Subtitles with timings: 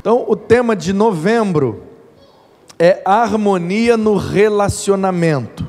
[0.00, 1.82] Então, o tema de novembro
[2.78, 5.68] é harmonia no relacionamento.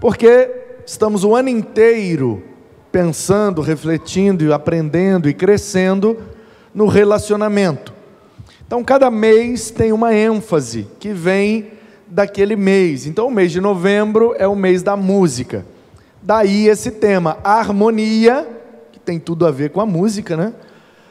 [0.00, 0.50] Porque
[0.84, 2.42] estamos o ano inteiro
[2.90, 6.18] pensando, refletindo, aprendendo e crescendo
[6.74, 7.94] no relacionamento.
[8.66, 11.70] Então, cada mês tem uma ênfase que vem
[12.08, 13.06] daquele mês.
[13.06, 15.64] Então, o mês de novembro é o mês da música.
[16.20, 18.48] Daí esse tema, harmonia,
[18.90, 20.52] que tem tudo a ver com a música, né?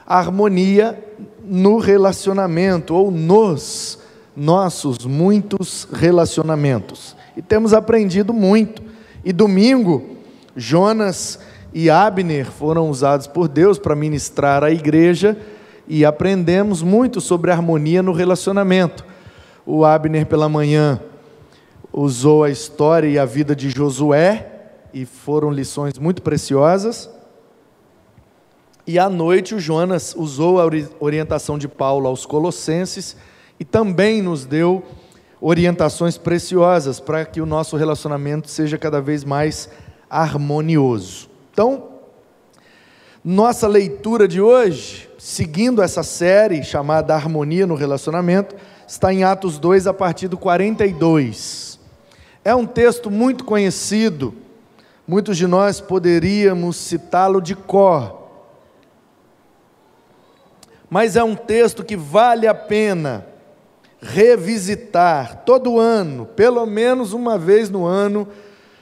[0.05, 1.01] Harmonia
[1.47, 3.99] no relacionamento ou nos
[4.35, 7.15] nossos muitos relacionamentos.
[7.35, 8.83] E temos aprendido muito.
[9.23, 10.17] E domingo,
[10.55, 11.39] Jonas
[11.73, 15.37] e Abner foram usados por Deus para ministrar à igreja
[15.87, 19.05] e aprendemos muito sobre harmonia no relacionamento.
[19.65, 20.99] O Abner, pela manhã,
[21.91, 24.53] usou a história e a vida de Josué,
[24.93, 27.09] e foram lições muito preciosas.
[28.87, 30.69] E à noite, o Jonas usou a
[31.01, 33.17] orientação de Paulo aos Colossenses
[33.59, 34.81] e também nos deu
[35.41, 39.69] orientações preciosas para que o nosso relacionamento seja cada vez mais
[40.09, 41.29] harmonioso.
[41.51, 41.89] Então,
[43.21, 48.55] nossa leitura de hoje, seguindo essa série chamada Harmonia no Relacionamento,
[48.87, 51.77] está em Atos 2 a partir do 42.
[52.45, 54.33] É um texto muito conhecido,
[55.05, 58.26] muitos de nós poderíamos citá-lo de cor.
[60.89, 63.25] Mas é um texto que vale a pena
[64.01, 65.43] revisitar.
[65.45, 68.27] Todo ano, pelo menos uma vez no ano,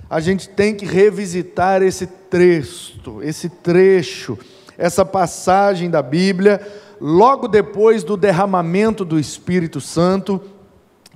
[0.09, 4.37] a gente tem que revisitar esse texto, esse trecho,
[4.77, 6.61] essa passagem da Bíblia,
[6.99, 10.41] logo depois do derramamento do Espírito Santo,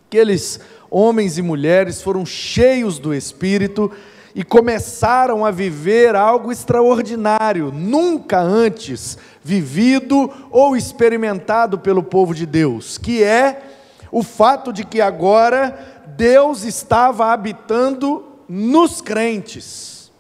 [0.08, 3.92] aqueles homens e mulheres foram cheios do Espírito
[4.36, 12.98] e começaram a viver algo extraordinário, nunca antes vivido ou experimentado pelo povo de Deus,
[12.98, 13.64] que é
[14.12, 20.12] o fato de que agora Deus estava habitando nos crentes.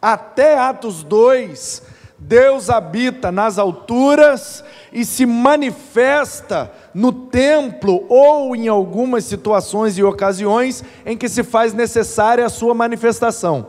[0.00, 1.82] Até Atos 2,
[2.26, 10.82] Deus habita nas alturas e se manifesta no templo ou em algumas situações e ocasiões
[11.04, 13.66] em que se faz necessária a sua manifestação.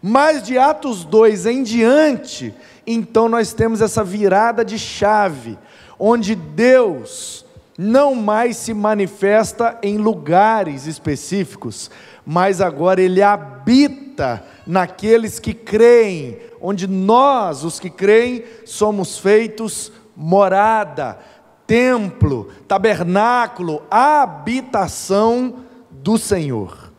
[0.00, 2.54] Mas de Atos 2 em diante,
[2.86, 5.58] então nós temos essa virada de chave,
[5.98, 7.44] onde Deus
[7.76, 11.90] não mais se manifesta em lugares específicos,
[12.24, 14.01] mas agora ele habita
[14.66, 21.18] naqueles que creem, onde nós, os que creem, somos feitos morada,
[21.66, 25.56] templo, tabernáculo, habitação
[25.90, 26.92] do Senhor.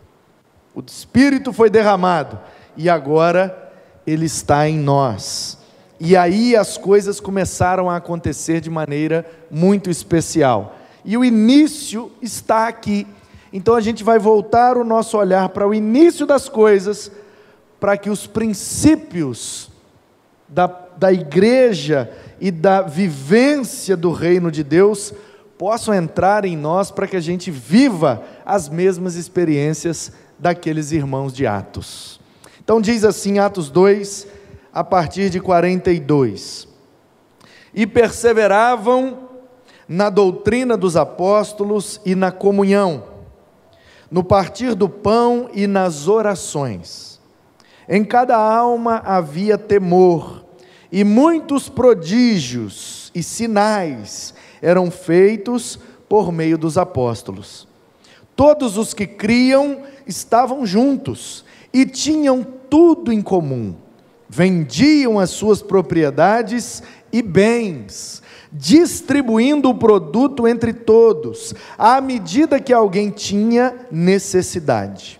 [0.76, 2.40] O Espírito foi derramado
[2.76, 3.72] e agora
[4.06, 5.58] ele está em nós.
[6.00, 10.76] E aí as coisas começaram a acontecer de maneira muito especial.
[11.06, 13.08] E o início está aqui.
[13.54, 17.12] Então a gente vai voltar o nosso olhar para o início das coisas,
[17.80, 19.70] para que os princípios
[20.50, 20.66] da,
[20.98, 22.12] da igreja
[22.42, 25.14] e da vivência do reino de Deus
[25.56, 31.46] possam entrar em nós, para que a gente viva as mesmas experiências daqueles irmãos de
[31.46, 32.20] Atos.
[32.60, 34.28] Então diz assim, Atos 2,
[34.74, 36.68] a partir de 42.
[37.72, 39.30] E perseveravam
[39.88, 43.13] na doutrina dos apóstolos e na comunhão,
[44.14, 47.20] no partir do pão e nas orações.
[47.90, 50.46] Em cada alma havia temor,
[50.92, 57.68] e muitos prodígios e sinais eram feitos por meio dos apóstolos.
[58.36, 61.44] Todos os que criam estavam juntos
[61.74, 63.74] e tinham tudo em comum
[64.34, 66.82] vendiam as suas propriedades
[67.12, 68.23] e bens,
[68.54, 75.20] distribuindo o produto entre todos, à medida que alguém tinha necessidade.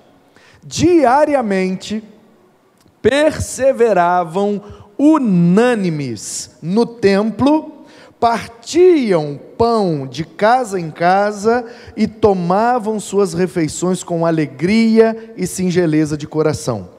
[0.64, 2.04] Diariamente,
[3.02, 4.62] perseveravam
[4.98, 7.86] unânimes no templo,
[8.20, 11.66] partiam pão de casa em casa
[11.98, 16.94] e tomavam suas refeições com alegria e singeleza de coração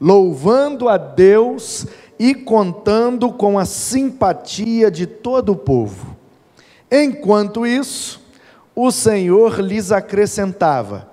[0.00, 1.86] louvando a Deus
[2.22, 6.14] e contando com a simpatia de todo o povo.
[6.92, 8.20] Enquanto isso,
[8.76, 11.10] o Senhor lhes acrescentava,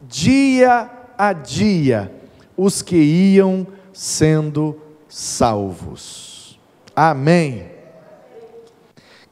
[0.00, 2.14] dia a dia,
[2.56, 6.56] os que iam sendo salvos.
[6.94, 7.72] Amém.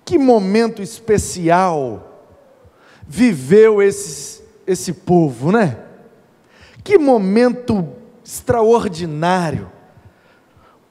[0.05, 2.25] Que momento especial
[3.07, 5.79] viveu esse, esse povo, né?
[6.83, 7.87] Que momento
[8.25, 9.71] extraordinário.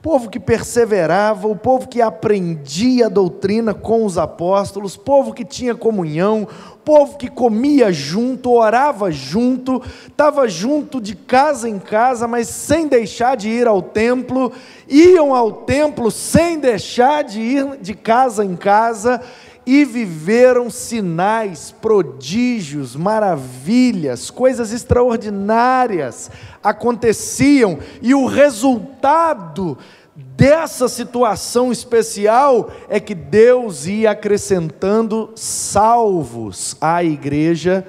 [0.01, 5.75] Povo que perseverava, o povo que aprendia a doutrina com os apóstolos, povo que tinha
[5.75, 6.47] comunhão,
[6.83, 13.37] povo que comia junto, orava junto, estava junto de casa em casa, mas sem deixar
[13.37, 14.51] de ir ao templo,
[14.89, 19.21] iam ao templo sem deixar de ir de casa em casa,
[19.65, 26.31] e viveram sinais, prodígios, maravilhas, coisas extraordinárias
[26.63, 29.77] aconteciam, e o resultado
[30.15, 37.85] dessa situação especial é que Deus ia acrescentando salvos à igreja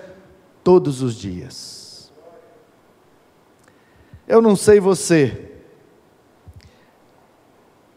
[0.62, 2.12] todos os dias.
[4.28, 5.50] Eu não sei você,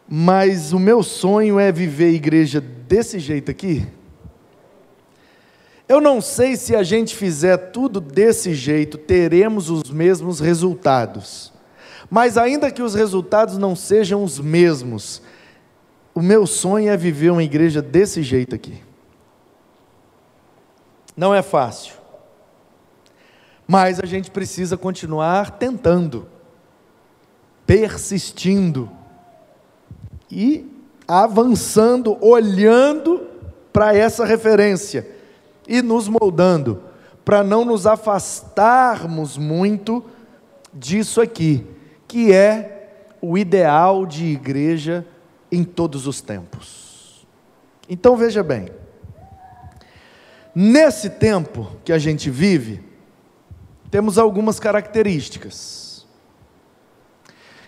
[0.07, 3.85] mas o meu sonho é viver igreja desse jeito aqui.
[5.87, 11.53] Eu não sei se a gente fizer tudo desse jeito, teremos os mesmos resultados.
[12.09, 15.21] Mas ainda que os resultados não sejam os mesmos,
[16.13, 18.81] o meu sonho é viver uma igreja desse jeito aqui.
[21.15, 21.93] Não é fácil.
[23.67, 26.27] Mas a gente precisa continuar tentando,
[27.65, 28.89] persistindo
[30.29, 30.74] e
[31.07, 33.27] avançando, olhando
[33.71, 35.07] para essa referência
[35.67, 36.81] e nos moldando,
[37.23, 40.03] para não nos afastarmos muito
[40.73, 41.65] disso aqui
[42.07, 45.05] que é o ideal de igreja
[45.51, 47.25] em todos os tempos.
[47.89, 48.69] Então veja bem,
[50.53, 52.83] nesse tempo que a gente vive,
[53.91, 56.05] temos algumas características.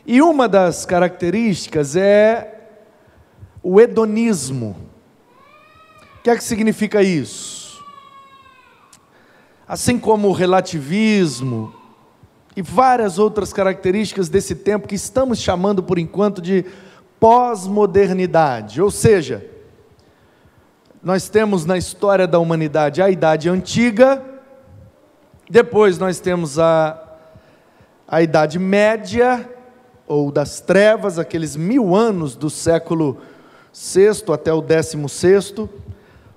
[0.05, 2.56] E uma das características é
[3.69, 4.77] o hedonismo.
[6.19, 7.83] O que é que significa isso?
[9.67, 11.75] Assim como o relativismo,
[12.55, 16.63] e várias outras características desse tempo que estamos chamando por enquanto de
[17.19, 18.81] pós-modernidade.
[18.81, 19.45] Ou seja,
[21.03, 24.23] nós temos na história da humanidade a Idade Antiga,
[25.49, 26.97] depois nós temos a,
[28.07, 29.47] a Idade Média,
[30.07, 33.17] ou das trevas, aqueles mil anos do século
[33.79, 35.69] VI até o décimo sexto,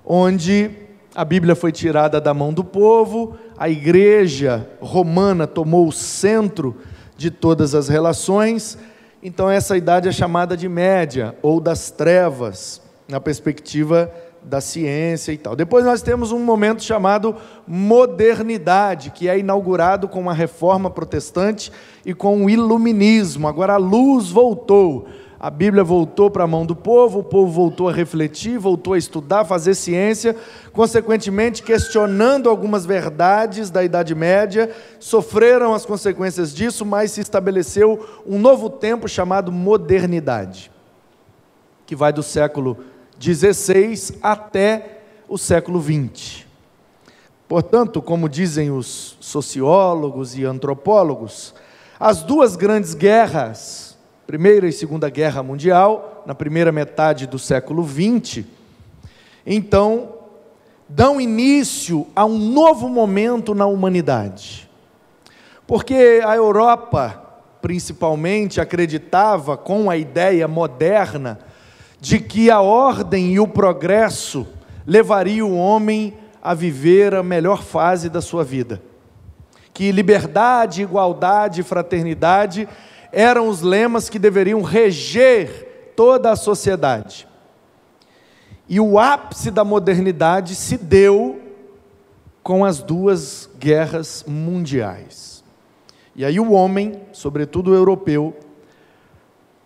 [0.05, 0.69] onde
[1.15, 6.77] a Bíblia foi tirada da mão do povo, a igreja romana tomou o centro
[7.17, 8.77] de todas as relações,
[9.23, 14.11] então essa idade é chamada de média ou das trevas, na perspectiva
[14.43, 15.55] da ciência e tal.
[15.55, 17.35] Depois nós temos um momento chamado
[17.67, 21.71] modernidade, que é inaugurado com uma reforma protestante
[22.05, 23.47] e com o iluminismo.
[23.47, 25.07] Agora a luz voltou
[25.43, 28.97] a Bíblia voltou para a mão do povo, o povo voltou a refletir, voltou a
[28.99, 30.35] estudar, fazer ciência,
[30.71, 38.37] consequentemente questionando algumas verdades da Idade Média, sofreram as consequências disso, mas se estabeleceu um
[38.37, 40.71] novo tempo chamado modernidade,
[41.87, 42.77] que vai do século
[43.19, 46.45] XVI até o século XX.
[47.47, 51.55] Portanto, como dizem os sociólogos e antropólogos,
[51.99, 53.90] as duas grandes guerras
[54.31, 58.45] Primeira e Segunda Guerra Mundial, na primeira metade do século XX,
[59.45, 60.13] então
[60.87, 64.69] dão início a um novo momento na humanidade.
[65.67, 67.21] Porque a Europa,
[67.61, 71.37] principalmente, acreditava com a ideia moderna
[71.99, 74.47] de que a ordem e o progresso
[74.87, 78.81] levariam o homem a viver a melhor fase da sua vida.
[79.73, 82.65] Que liberdade, igualdade fraternidade
[83.11, 87.27] eram os lemas que deveriam reger toda a sociedade.
[88.67, 91.41] E o ápice da modernidade se deu
[92.41, 95.43] com as duas guerras mundiais.
[96.15, 98.35] E aí o homem, sobretudo o europeu,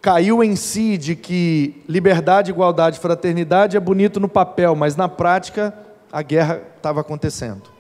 [0.02, 5.74] caiu em si de que liberdade, igualdade, fraternidade é bonito no papel, mas na prática
[6.12, 7.75] a guerra estava acontecendo.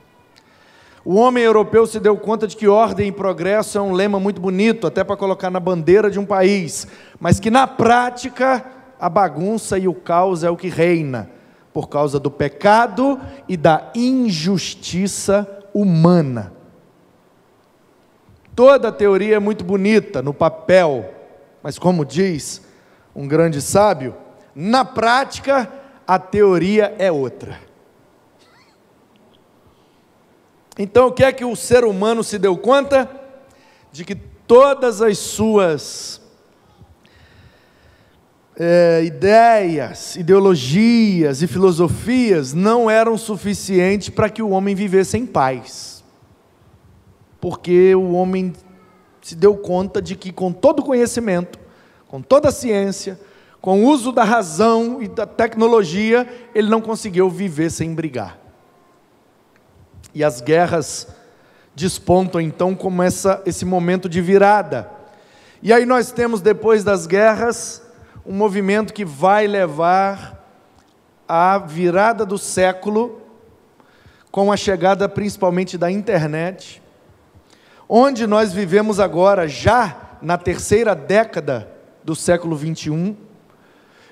[1.05, 4.41] O homem europeu se deu conta de que ordem e progresso é um lema muito
[4.41, 6.87] bonito, até para colocar na bandeira de um país,
[7.19, 8.65] mas que na prática
[8.99, 11.29] a bagunça e o caos é o que reina,
[11.71, 16.51] por causa do pecado e da injustiça humana.
[18.55, 21.13] Toda a teoria é muito bonita no papel,
[21.61, 22.63] mas como diz
[23.15, 24.15] um grande sábio,
[24.55, 25.71] na prática
[26.07, 27.64] a teoria é outra.
[30.77, 33.09] Então, o que é que o ser humano se deu conta?
[33.91, 36.21] De que todas as suas
[38.57, 46.03] é, ideias, ideologias e filosofias não eram suficientes para que o homem vivesse em paz.
[47.39, 48.53] Porque o homem
[49.21, 51.57] se deu conta de que, com todo conhecimento,
[52.07, 53.19] com toda a ciência,
[53.61, 58.44] com o uso da razão e da tecnologia, ele não conseguiu viver sem brigar.
[60.15, 61.09] E as guerras
[61.75, 64.89] despontam então como essa, esse momento de virada.
[65.61, 67.83] E aí nós temos, depois das guerras,
[68.25, 70.41] um movimento que vai levar
[71.27, 73.21] à virada do século,
[74.31, 76.81] com a chegada principalmente da internet,
[77.89, 81.69] onde nós vivemos agora, já na terceira década
[82.05, 83.17] do século 21,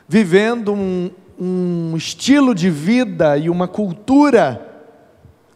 [0.05, 4.72] vivendo um, um estilo de vida e uma cultura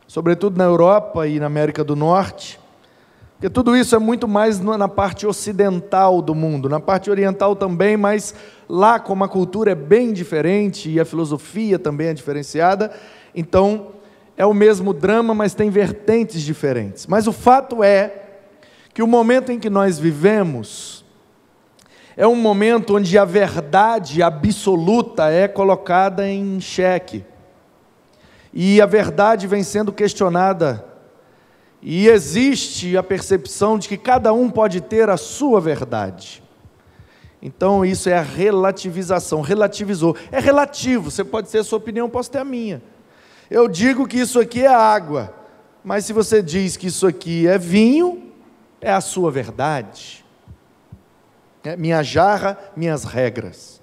[0.08, 2.60] sobretudo na Europa e na América do Norte,
[3.38, 7.96] porque tudo isso é muito mais na parte ocidental do mundo, na parte oriental também,
[7.96, 8.34] mas
[8.68, 12.92] lá, como a cultura é bem diferente e a filosofia também é diferenciada,
[13.36, 13.90] então
[14.36, 17.06] é o mesmo drama, mas tem vertentes diferentes.
[17.06, 18.12] Mas o fato é
[18.92, 21.06] que o momento em que nós vivemos
[22.16, 27.24] é um momento onde a verdade absoluta é colocada em xeque
[28.60, 30.84] e a verdade vem sendo questionada.
[31.80, 36.42] E existe a percepção de que cada um pode ter a sua verdade.
[37.40, 40.18] Então isso é a relativização, relativizou.
[40.32, 42.82] É relativo, você pode ter a sua opinião, posso ter a minha.
[43.48, 45.36] Eu digo que isso aqui é água,
[45.84, 48.32] mas se você diz que isso aqui é vinho,
[48.82, 50.26] é a sua verdade.
[51.64, 53.77] É minha jarra, minhas regras.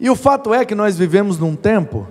[0.00, 2.06] E o fato é que nós vivemos num tempo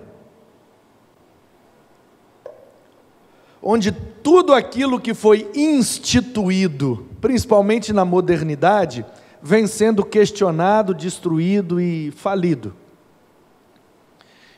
[3.69, 9.05] onde tudo aquilo que foi instituído, principalmente na modernidade,
[9.41, 12.73] vem sendo questionado, destruído e falido.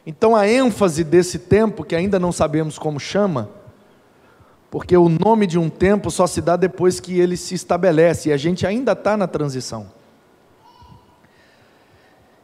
[0.05, 3.49] Então a ênfase desse tempo, que ainda não sabemos como chama,
[4.69, 8.33] porque o nome de um tempo só se dá depois que ele se estabelece, e
[8.33, 9.87] a gente ainda está na transição.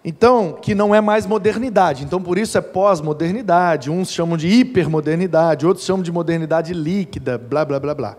[0.08, 2.04] Então, que não é mais modernidade.
[2.04, 3.90] Então, por isso é pós-modernidade.
[3.90, 8.18] Uns chamam de hipermodernidade, outros chamam de modernidade líquida, blá, blá, blá, blá.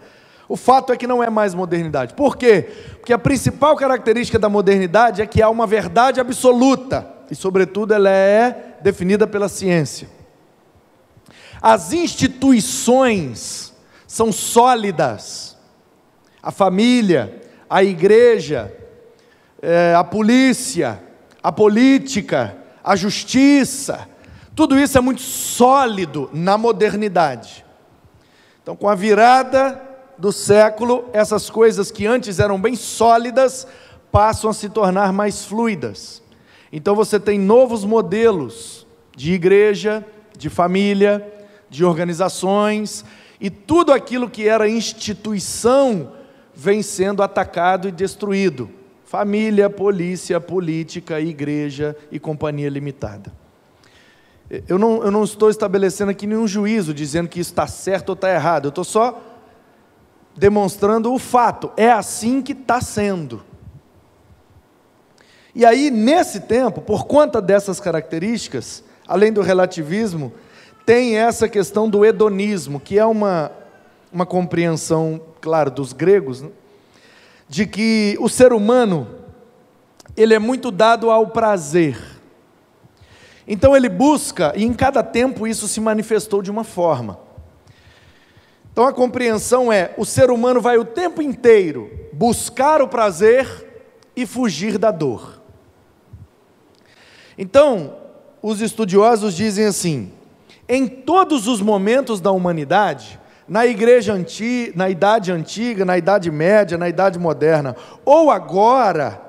[0.49, 2.15] O fato é que não é mais modernidade.
[2.15, 2.69] Por quê?
[2.99, 7.07] Porque a principal característica da modernidade é que há uma verdade absoluta.
[7.31, 10.09] E, sobretudo, ela é definida pela ciência.
[11.63, 13.73] As instituições
[14.09, 15.57] são sólidas.
[16.43, 18.75] A família, a igreja,
[19.63, 21.06] eh, a polícia,
[21.47, 24.09] a política, a justiça,
[24.53, 27.65] tudo isso é muito sólido na modernidade.
[28.61, 29.81] Então, com a virada
[30.19, 33.65] do século, essas coisas que antes eram bem sólidas
[34.11, 36.21] passam a se tornar mais fluidas.
[36.73, 38.85] Então, você tem novos modelos
[39.17, 40.05] de igreja,
[40.37, 41.33] de família,
[41.71, 43.05] de organizações,
[43.41, 46.13] e tudo aquilo que era instituição
[46.53, 48.69] vem sendo atacado e destruído
[49.07, 53.33] família, polícia, política, igreja e companhia limitada.
[54.69, 58.15] Eu não, eu não estou estabelecendo aqui nenhum juízo dizendo que isso está certo ou
[58.15, 59.23] está errado, eu estou só
[60.37, 63.43] demonstrando o fato, é assim que está sendo.
[65.55, 70.33] E aí, nesse tempo, por conta dessas características, além do relativismo,
[70.85, 73.51] tem essa questão do hedonismo, que é uma,
[74.13, 76.51] uma compreensão, claro, dos gregos, né?
[77.49, 79.09] De que o ser humano
[80.17, 81.99] ele é muito dado ao prazer.
[83.47, 87.19] Então ele busca, e em cada tempo isso se manifestou de uma forma.
[88.73, 93.67] Então a compreensão é: o ser humano vai o tempo inteiro buscar o prazer
[94.17, 95.41] e fugir da dor.
[97.39, 97.95] Então,
[98.43, 100.13] os estudiosos dizem assim:
[100.69, 106.77] em todos os momentos da humanidade, na igreja antiga, na idade antiga, na idade média,
[106.77, 109.23] na idade moderna, ou agora,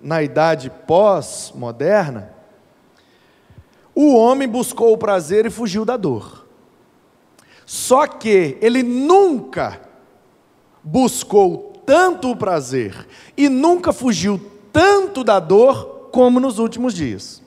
[0.00, 2.32] na idade pós-moderna,
[3.94, 6.46] o homem buscou o prazer e fugiu da dor.
[7.66, 9.80] Só que ele nunca
[10.82, 14.40] buscou tanto o prazer e nunca fugiu
[14.72, 17.42] tanto da dor como nos últimos dias.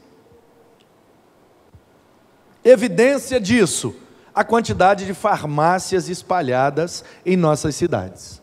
[2.63, 3.95] Evidência disso
[4.33, 8.41] a quantidade de farmácias espalhadas em nossas cidades.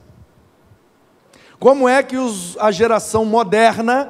[1.58, 4.08] Como é que os, a geração moderna,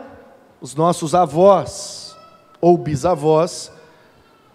[0.61, 2.17] os nossos avós
[2.61, 3.73] ou bisavós,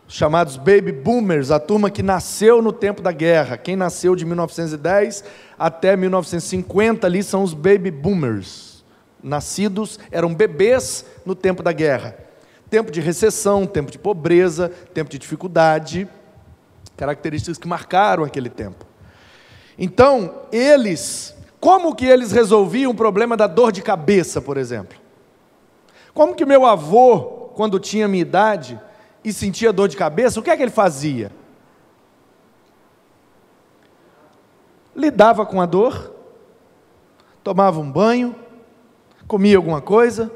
[0.07, 5.23] chamados baby boomers, a turma que nasceu no tempo da guerra, quem nasceu de 1910
[5.57, 8.83] até 1950 ali são os baby boomers.
[9.21, 12.15] Nascidos, eram bebês no tempo da guerra.
[12.69, 16.07] Tempo de recessão, tempo de pobreza, tempo de dificuldade
[16.97, 18.85] características que marcaram aquele tempo.
[19.77, 24.95] Então, eles Como que eles resolviam o problema da dor de cabeça, por exemplo?
[26.13, 28.79] Como que meu avô, quando tinha minha idade
[29.23, 31.31] e sentia dor de cabeça, o que é que ele fazia?
[34.95, 36.13] Lidava com a dor,
[37.43, 38.35] tomava um banho,
[39.27, 40.31] comia alguma coisa,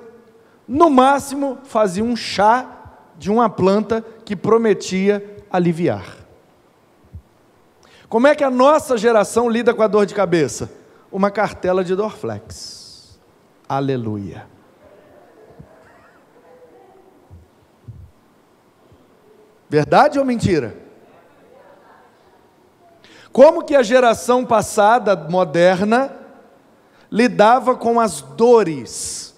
[0.68, 6.19] no máximo fazia um chá de uma planta que prometia aliviar.
[8.10, 10.72] Como é que a nossa geração lida com a dor de cabeça?
[11.12, 13.20] Uma cartela de Dorflex.
[13.68, 14.48] Aleluia.
[19.70, 20.76] Verdade ou mentira?
[23.32, 26.12] Como que a geração passada, moderna,
[27.12, 29.36] lidava com as dores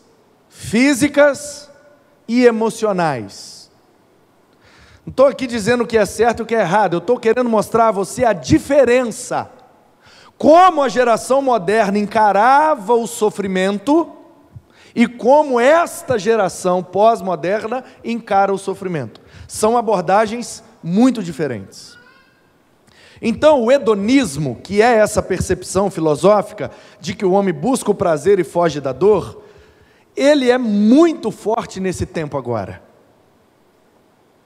[0.47, 1.69] físicas
[2.25, 3.60] e emocionais?
[5.05, 7.17] Não estou aqui dizendo o que é certo e o que é errado, eu estou
[7.17, 9.49] querendo mostrar a você a diferença.
[10.37, 14.11] Como a geração moderna encarava o sofrimento
[14.93, 19.21] e como esta geração pós-moderna encara o sofrimento.
[19.47, 21.97] São abordagens muito diferentes.
[23.21, 28.39] Então, o hedonismo, que é essa percepção filosófica de que o homem busca o prazer
[28.39, 29.43] e foge da dor,
[30.15, 32.90] ele é muito forte nesse tempo agora.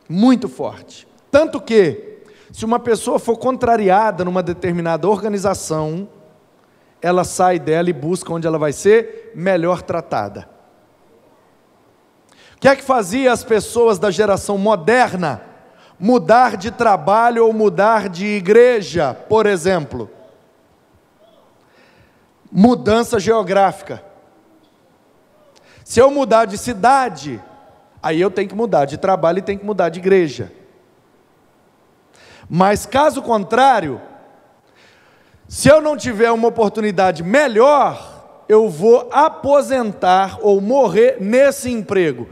[0.07, 1.07] Muito forte.
[1.31, 2.19] Tanto que,
[2.51, 6.07] se uma pessoa for contrariada numa determinada organização,
[7.01, 10.47] ela sai dela e busca onde ela vai ser melhor tratada.
[12.55, 15.55] O que é que fazia as pessoas da geração moderna?
[15.99, 20.09] mudar de trabalho ou mudar de igreja, por exemplo.
[22.51, 24.03] Mudança geográfica.
[25.83, 27.41] Se eu mudar de cidade,
[28.05, 30.51] aí eu tenho que mudar de trabalho e tenho que mudar de igreja.
[32.47, 33.99] Mas caso contrário,
[35.47, 42.29] se eu não tiver uma oportunidade melhor, eu vou aposentar ou morrer nesse emprego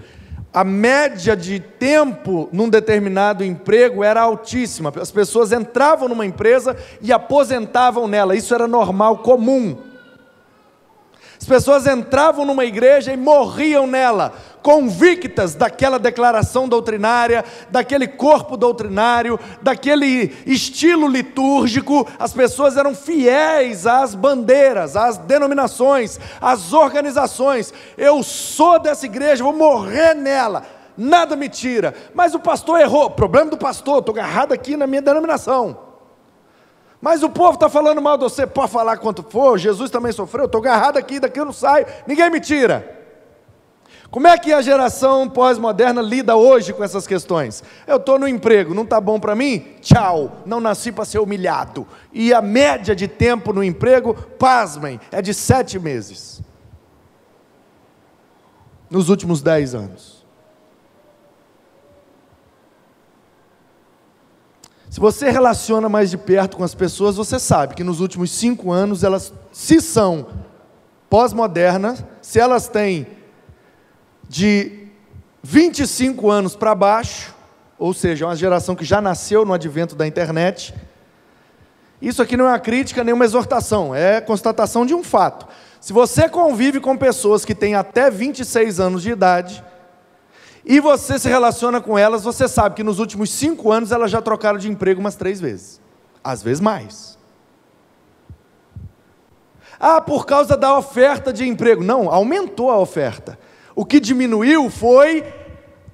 [0.54, 4.94] a média de tempo num determinado emprego era altíssima.
[5.02, 9.76] As pessoas entravam numa empresa e aposentavam nela, isso era normal, comum.
[11.42, 19.38] As pessoas entravam numa igreja e morriam nela, convictas daquela declaração doutrinária, daquele corpo doutrinário,
[19.62, 22.08] daquele estilo litúrgico.
[22.18, 27.74] As pessoas eram fiéis às bandeiras, às denominações, às organizações.
[27.98, 30.64] Eu sou dessa igreja, vou morrer nela.
[30.98, 31.94] Nada me tira.
[32.14, 33.10] Mas o pastor errou.
[33.10, 35.78] Problema do pastor, estou agarrado aqui na minha denominação.
[37.02, 40.46] Mas o povo está falando mal de você, pode falar quanto for, Jesus também sofreu,
[40.46, 43.03] estou agarrado aqui, daqui eu não saio, ninguém me tira.
[44.14, 47.64] Como é que a geração pós-moderna lida hoje com essas questões?
[47.88, 49.74] Eu estou no emprego, não está bom para mim?
[49.82, 51.88] Tchau, não nasci para ser humilhado.
[52.14, 56.44] E a média de tempo no emprego, pasmem, é de sete meses.
[58.88, 60.24] Nos últimos dez anos.
[64.92, 68.72] Se você relaciona mais de perto com as pessoas, você sabe que nos últimos cinco
[68.72, 70.28] anos, elas, se são
[71.10, 73.23] pós-modernas, se elas têm
[74.34, 74.88] de
[75.44, 77.36] 25 anos para baixo,
[77.78, 80.74] ou seja, uma geração que já nasceu no advento da internet,
[82.02, 85.48] isso aqui não é uma crítica nem uma exortação, é constatação de um fato.
[85.80, 89.64] Se você convive com pessoas que têm até 26 anos de idade,
[90.66, 94.20] e você se relaciona com elas, você sabe que nos últimos cinco anos elas já
[94.20, 95.80] trocaram de emprego umas três vezes,
[96.24, 97.20] às vezes mais.
[99.80, 101.84] Ah, por causa da oferta de emprego.
[101.84, 103.38] Não, aumentou a oferta.
[103.76, 105.24] O que diminuiu foi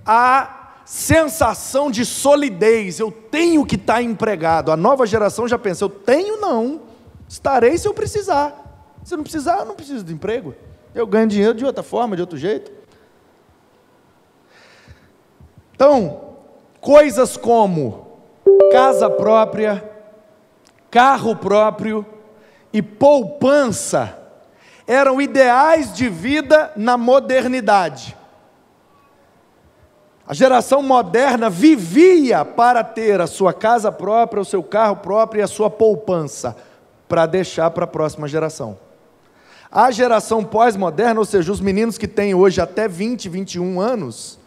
[0.05, 2.99] a sensação de solidez.
[2.99, 4.71] Eu tenho que estar empregado.
[4.71, 6.81] A nova geração já pensa: eu tenho não,
[7.27, 8.65] estarei se eu precisar.
[9.03, 10.53] Se eu não precisar, eu não preciso de emprego.
[10.93, 12.71] Eu ganho dinheiro de outra forma, de outro jeito.
[15.73, 16.35] Então,
[16.81, 18.19] coisas como
[18.71, 19.89] casa própria,
[20.91, 22.05] carro próprio
[22.73, 24.18] e poupança
[24.89, 28.17] eram ideais de vida na modernidade.
[30.27, 35.43] A geração moderna vivia para ter a sua casa própria, o seu carro próprio e
[35.43, 36.57] a sua poupança
[37.07, 38.79] para deixar para a próxima geração.
[39.71, 44.38] A geração pós-moderna, ou seja, os meninos que têm hoje até 20, 21 anos,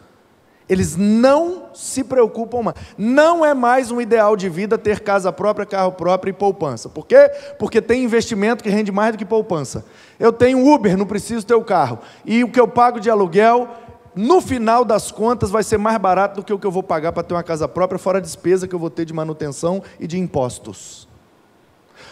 [0.73, 2.77] eles não se preocupam mais.
[2.97, 6.89] Não é mais um ideal de vida ter casa própria, carro próprio e poupança.
[6.89, 7.29] Por quê?
[7.57, 9.85] Porque tem investimento que rende mais do que poupança.
[10.19, 11.99] Eu tenho Uber, não preciso ter o carro.
[12.25, 13.69] E o que eu pago de aluguel,
[14.15, 17.11] no final das contas, vai ser mais barato do que o que eu vou pagar
[17.11, 20.07] para ter uma casa própria, fora a despesa que eu vou ter de manutenção e
[20.07, 21.07] de impostos.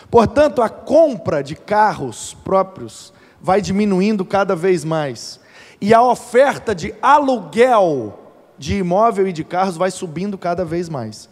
[0.10, 5.40] Portanto, a compra de carros próprios vai diminuindo cada vez mais.
[5.80, 8.21] E a oferta de aluguel
[8.62, 11.28] de imóvel e de carros vai subindo cada vez mais.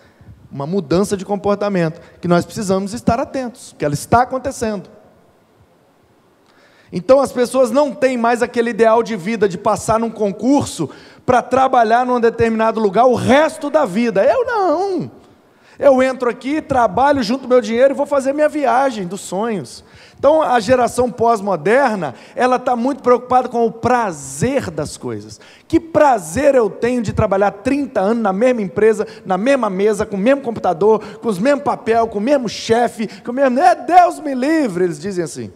[0.52, 4.90] Uma mudança de comportamento que nós precisamos estar atentos, que ela está acontecendo.
[6.92, 10.90] Então as pessoas não têm mais aquele ideal de vida de passar num concurso
[11.24, 14.26] para trabalhar num determinado lugar o resto da vida.
[14.26, 15.12] Eu não.
[15.78, 19.84] Eu entro aqui, trabalho junto meu dinheiro e vou fazer minha viagem dos sonhos.
[20.20, 25.40] Então a geração pós-moderna, ela está muito preocupada com o prazer das coisas.
[25.66, 30.18] Que prazer eu tenho de trabalhar 30 anos na mesma empresa, na mesma mesa, com
[30.18, 33.58] o mesmo computador, com os mesmos papel, com o mesmo chefe, com o mesmo.
[33.60, 35.54] É Deus me livre, eles dizem assim.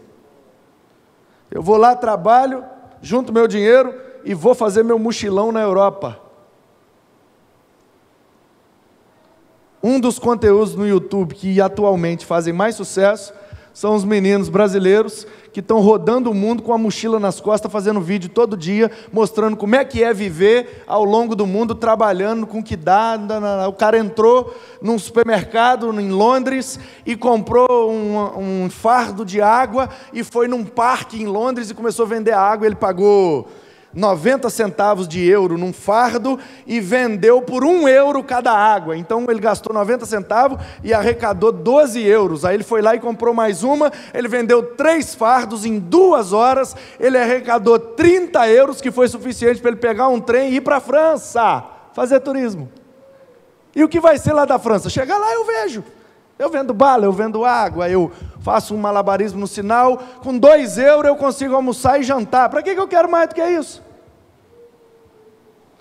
[1.52, 2.64] Eu vou lá, trabalho,
[3.02, 6.22] junto meu dinheiro e vou fazer meu mochilão na Europa.
[9.84, 13.34] Um dos conteúdos no YouTube que atualmente fazem mais sucesso
[13.74, 18.02] são os meninos brasileiros que estão rodando o mundo com a mochila nas costas, fazendo
[18.02, 22.60] vídeo todo dia, mostrando como é que é viver ao longo do mundo, trabalhando com
[22.60, 23.18] o que dá.
[23.68, 30.24] O cara entrou num supermercado em Londres e comprou um, um fardo de água e
[30.24, 32.66] foi num parque em Londres e começou a vender água.
[32.66, 33.48] Ele pagou
[33.94, 38.98] 90 centavos de euro num fardo e vendeu por um euro cada água.
[38.98, 42.44] Então ele gastou 90 centavos e arrecadou 12 euros.
[42.44, 46.76] Aí ele foi lá e comprou mais uma, ele vendeu três fardos em duas horas,
[47.00, 50.78] ele arrecadou 30 euros, que foi suficiente para ele pegar um trem e ir para
[50.78, 52.72] a França fazer turismo.
[53.76, 54.90] E o que vai ser lá da França?
[54.90, 55.84] Chegar lá eu vejo.
[56.44, 61.08] Eu vendo bala, eu vendo água, eu faço um malabarismo no sinal, com dois euros
[61.08, 62.50] eu consigo almoçar e jantar.
[62.50, 63.82] Para que, que eu quero mais do que isso?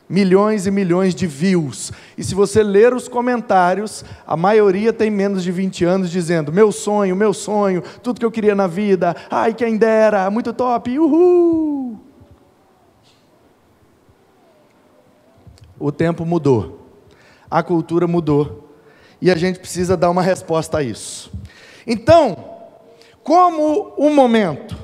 [0.09, 1.91] Milhões e milhões de views.
[2.17, 6.71] E se você ler os comentários, a maioria tem menos de 20 anos dizendo: meu
[6.71, 11.99] sonho, meu sonho, tudo que eu queria na vida, ai, quem dera, muito top, uhul.
[15.77, 16.87] O tempo mudou,
[17.51, 18.62] a cultura mudou,
[19.23, 21.33] e a gente precisa dar uma resposta a isso.
[21.87, 22.45] Então,
[23.23, 24.77] como o momento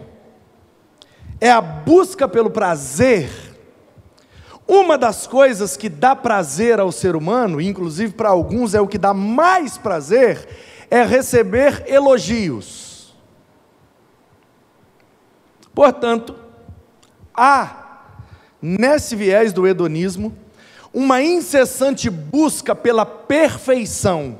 [1.40, 3.28] é a busca pelo prazer,
[4.64, 8.96] uma das coisas que dá prazer ao ser humano, inclusive para alguns é o que
[8.96, 10.48] dá mais prazer,
[10.88, 13.12] é receber elogios.
[15.74, 16.36] Portanto,
[17.34, 18.04] há,
[18.62, 20.32] nesse viés do hedonismo,
[20.98, 24.36] uma incessante busca pela perfeição,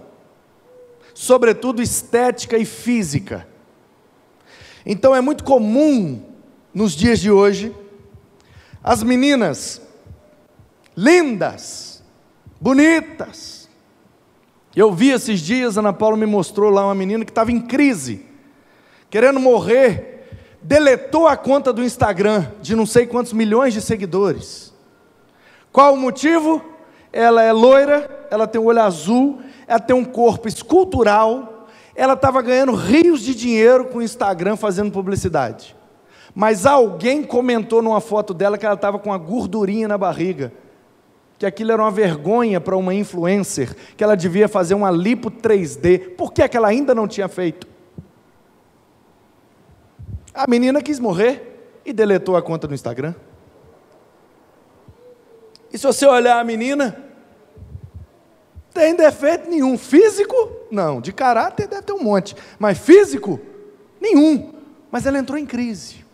[1.14, 3.46] sobretudo estética e física.
[4.84, 6.20] Então é muito comum
[6.74, 7.72] nos dias de hoje
[8.82, 9.80] as meninas
[10.96, 12.02] lindas,
[12.60, 13.68] bonitas.
[14.74, 18.26] Eu vi esses dias, Ana Paula me mostrou lá uma menina que estava em crise,
[19.08, 20.26] querendo morrer,
[20.60, 24.67] deletou a conta do Instagram de não sei quantos milhões de seguidores
[25.72, 26.62] qual o motivo?
[27.12, 32.40] Ela é loira, ela tem um olho azul, ela tem um corpo escultural, ela estava
[32.42, 35.76] ganhando rios de dinheiro com o Instagram fazendo publicidade.
[36.34, 40.52] Mas alguém comentou numa foto dela que ela estava com uma gordurinha na barriga,
[41.38, 46.14] que aquilo era uma vergonha para uma influencer, que ela devia fazer uma lipo 3D.
[46.16, 47.66] Por que, é que ela ainda não tinha feito?
[50.32, 53.14] A menina quis morrer e deletou a conta no Instagram.
[55.72, 56.96] E se você olhar a menina,
[58.72, 59.76] tem defeito nenhum.
[59.76, 60.50] Físico?
[60.70, 61.00] Não.
[61.00, 62.36] De caráter deve ter um monte.
[62.58, 63.40] Mas físico?
[64.00, 64.54] Nenhum.
[64.90, 66.04] Mas ela entrou em crise.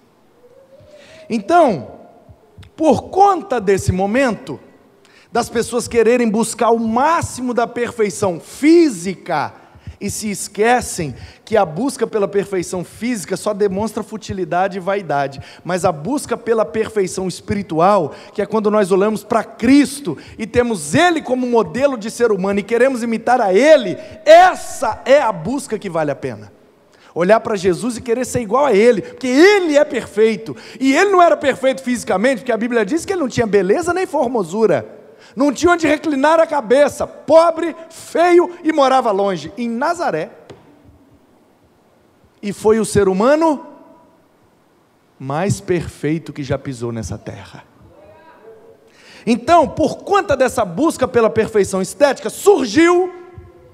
[1.29, 1.93] Então,
[2.77, 4.59] por conta desse momento,
[5.31, 9.53] das pessoas quererem buscar o máximo da perfeição física,
[10.01, 15.85] e se esquecem que a busca pela perfeição física só demonstra futilidade e vaidade, mas
[15.85, 21.21] a busca pela perfeição espiritual, que é quando nós olhamos para Cristo e temos Ele
[21.21, 25.91] como modelo de ser humano e queremos imitar a Ele, essa é a busca que
[25.91, 26.53] vale a pena.
[27.15, 31.11] Olhar para Jesus e querer ser igual a Ele, porque Ele é perfeito, e Ele
[31.11, 35.04] não era perfeito fisicamente, porque a Bíblia diz que Ele não tinha beleza nem formosura
[35.35, 40.31] não tinha onde reclinar a cabeça, pobre, feio e morava longe, em Nazaré.
[42.43, 43.67] E foi o ser humano
[45.19, 47.65] mais perfeito que já pisou nessa terra.
[49.27, 53.13] Então, por conta dessa busca pela perfeição estética, surgiu,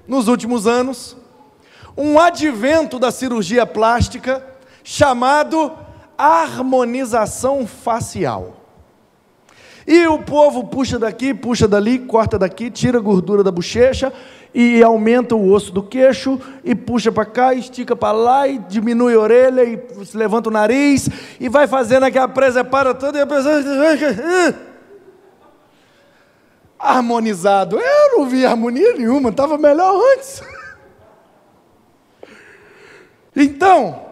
[0.07, 1.17] nos últimos anos,
[1.97, 4.47] um advento da cirurgia plástica
[4.85, 5.73] chamado
[6.17, 8.60] harmonização facial.
[9.91, 14.13] E o povo puxa daqui, puxa dali, corta daqui, tira a gordura da bochecha
[14.55, 19.15] e aumenta o osso do queixo e puxa para cá, estica para lá e diminui
[19.15, 19.83] a orelha e
[20.15, 21.09] levanta o nariz
[21.41, 23.55] e vai fazendo aquela para toda e a pessoa
[26.79, 27.77] harmonizado.
[27.77, 30.41] Eu não vi harmonia nenhuma, estava melhor antes.
[33.35, 34.03] Então,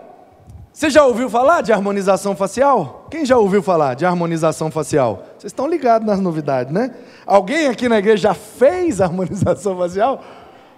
[0.73, 3.09] você já ouviu falar de harmonização facial?
[3.11, 5.28] Quem já ouviu falar de harmonização facial?
[5.39, 6.93] Vocês estão ligados nas novidades, né?
[7.25, 10.25] Alguém aqui na igreja já fez harmonização facial?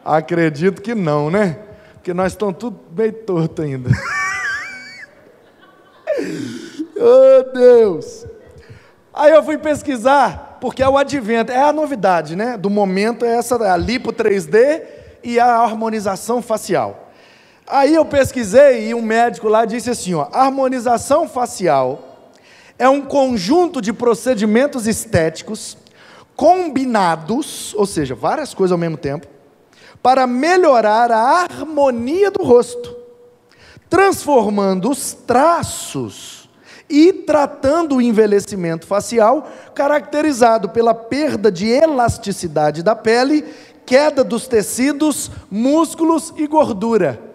[0.04, 1.58] Acredito que não, né?
[1.94, 3.88] Porque nós estamos tudo bem torto ainda.
[6.94, 8.26] oh Deus!
[9.14, 12.58] Aí eu fui pesquisar, porque é o advento, é a novidade, né?
[12.58, 14.82] Do momento é essa, a lipo 3D
[15.24, 17.10] e a harmonização facial.
[17.66, 22.09] Aí eu pesquisei e um médico lá disse assim: ó, harmonização facial
[22.80, 25.76] é um conjunto de procedimentos estéticos
[26.34, 29.26] combinados, ou seja, várias coisas ao mesmo tempo,
[30.02, 32.96] para melhorar a harmonia do rosto,
[33.90, 36.48] transformando os traços
[36.88, 43.44] e tratando o envelhecimento facial, caracterizado pela perda de elasticidade da pele,
[43.84, 47.29] queda dos tecidos, músculos e gordura.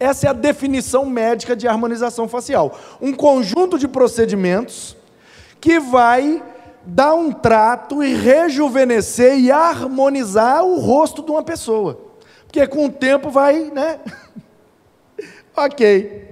[0.00, 2.78] Essa é a definição médica de harmonização facial.
[3.02, 4.96] Um conjunto de procedimentos
[5.60, 6.42] que vai
[6.86, 12.00] dar um trato e rejuvenescer e harmonizar o rosto de uma pessoa.
[12.46, 14.00] Porque com o tempo vai, né?
[15.54, 16.28] ok.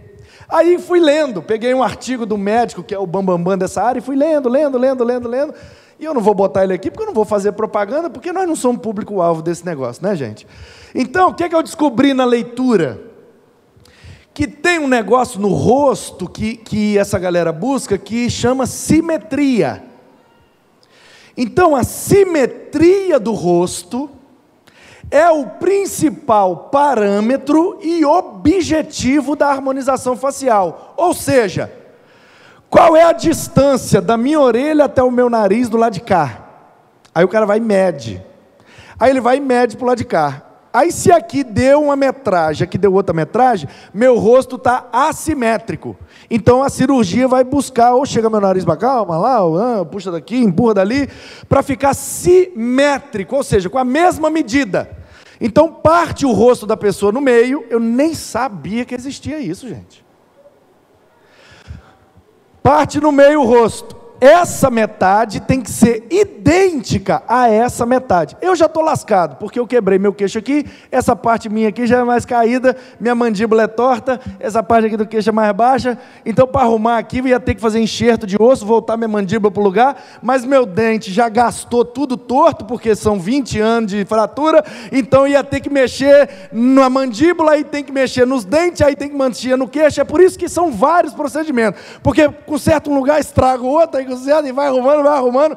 [0.49, 3.83] Aí fui lendo, peguei um artigo do médico, que é o bambambam bam, bam dessa
[3.83, 5.55] área, e fui lendo, lendo, lendo, lendo, lendo.
[6.01, 8.49] E eu não vou botar ele aqui, porque eu não vou fazer propaganda, porque nós
[8.49, 10.47] não somos público-alvo desse negócio, né, gente?
[10.95, 13.08] Então, o que, é que eu descobri na leitura?
[14.39, 19.83] Que tem um negócio no rosto que, que essa galera busca que chama simetria.
[21.37, 24.09] Então, a simetria do rosto
[25.11, 30.95] é o principal parâmetro e objetivo da harmonização facial.
[30.97, 31.73] Ou seja,
[32.71, 36.47] qual é a distância da minha orelha até o meu nariz do lado de cá?
[37.13, 38.25] Aí o cara vai e mede.
[39.01, 40.45] Aí ele vai e mede para o lado de cá.
[40.79, 45.97] Aí, se aqui deu uma metragem, aqui deu outra metragem, meu rosto está assimétrico.
[46.31, 50.13] Então a cirurgia vai buscar, ou chega meu nariz para cá, lá, ou, ah, puxa
[50.13, 51.09] daqui, empurra dali,
[51.49, 54.89] para ficar simétrico, ou seja, com a mesma medida.
[55.41, 60.07] Então parte o rosto da pessoa no meio, eu nem sabia que existia isso, gente.
[62.63, 68.37] Parte no meio o rosto essa metade tem que ser idêntica a essa metade.
[68.41, 71.99] Eu já estou lascado, porque eu quebrei meu queixo aqui, essa parte minha aqui já
[71.99, 75.99] é mais caída, minha mandíbula é torta, essa parte aqui do queixo é mais baixa.
[76.27, 79.51] Então, para arrumar aqui, eu ia ter que fazer enxerto de osso, voltar minha mandíbula
[79.51, 84.05] para o lugar, mas meu dente já gastou tudo torto, porque são 20 anos de
[84.05, 88.97] fratura, então ia ter que mexer na mandíbula, aí tem que mexer nos dentes, aí
[88.97, 90.01] tem que mexer no queixo.
[90.01, 94.08] É por isso que são vários procedimentos, porque com certo lugar estraga o outro,
[94.47, 95.57] e vai arrumando, vai arrumando.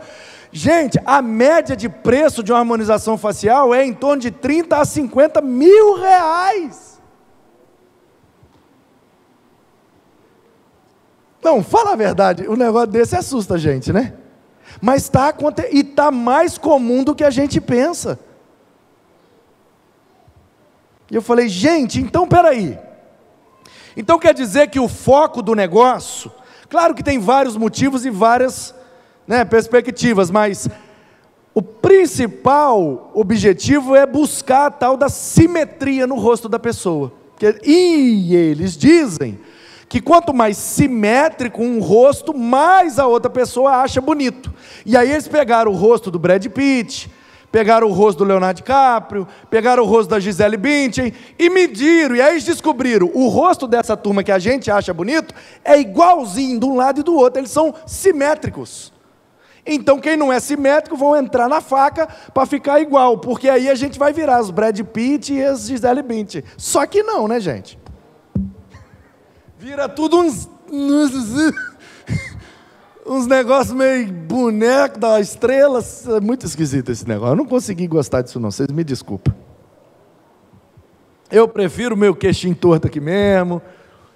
[0.51, 4.85] Gente, a média de preço de uma harmonização facial é em torno de 30 a
[4.85, 6.99] 50 mil reais.
[11.41, 14.13] Não, fala a verdade, o negócio desse assusta a gente, né?
[14.79, 15.33] Mas está
[15.71, 18.19] e está mais comum do que a gente pensa.
[21.09, 22.77] E eu falei, gente, então peraí.
[23.97, 26.31] Então quer dizer que o foco do negócio
[26.71, 28.73] Claro que tem vários motivos e várias
[29.27, 30.69] né, perspectivas, mas
[31.53, 37.11] o principal objetivo é buscar a tal da simetria no rosto da pessoa.
[37.61, 39.37] E eles dizem
[39.89, 44.53] que quanto mais simétrico um rosto, mais a outra pessoa acha bonito.
[44.85, 47.11] E aí eles pegaram o rosto do Brad Pitt,
[47.51, 52.21] pegaram o rosto do Leonardo DiCaprio, pegaram o rosto da Gisele Bündchen e mediram, e
[52.21, 55.33] aí eles descobriram, o rosto dessa turma que a gente acha bonito
[55.63, 58.93] é igualzinho de um lado e do outro, eles são simétricos.
[59.65, 63.75] Então quem não é simétrico vão entrar na faca para ficar igual, porque aí a
[63.75, 66.43] gente vai virar os Brad Pitt e as Gisele Bündchen.
[66.57, 67.77] Só que não, né, gente?
[69.59, 70.49] Vira tudo uns
[73.05, 75.83] uns negócios meio boneco da estrela.
[76.15, 77.33] É muito esquisito esse negócio.
[77.33, 78.51] Eu não consegui gostar disso, não.
[78.51, 79.33] Vocês me desculpem.
[81.31, 83.61] Eu prefiro meu queixinho torto aqui mesmo,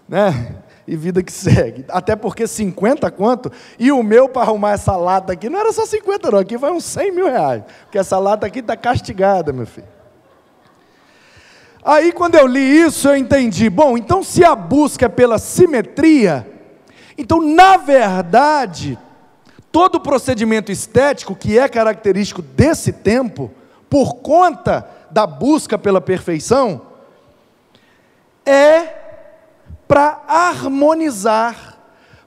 [0.07, 0.57] né?
[0.87, 1.85] E vida que segue.
[1.89, 3.51] Até porque 50 quanto?
[3.79, 6.39] E o meu para arrumar essa lata aqui não era só 50, não.
[6.39, 7.63] Aqui vai uns 100 mil reais.
[7.83, 9.87] Porque essa lata aqui está castigada, meu filho.
[11.83, 13.69] Aí, quando eu li isso, eu entendi.
[13.69, 16.54] Bom, então se a busca é pela simetria,
[17.17, 18.97] então, na verdade,
[19.71, 23.51] todo procedimento estético que é característico desse tempo,
[23.89, 26.81] por conta da busca pela perfeição
[28.45, 28.87] é
[29.87, 31.77] para harmonizar,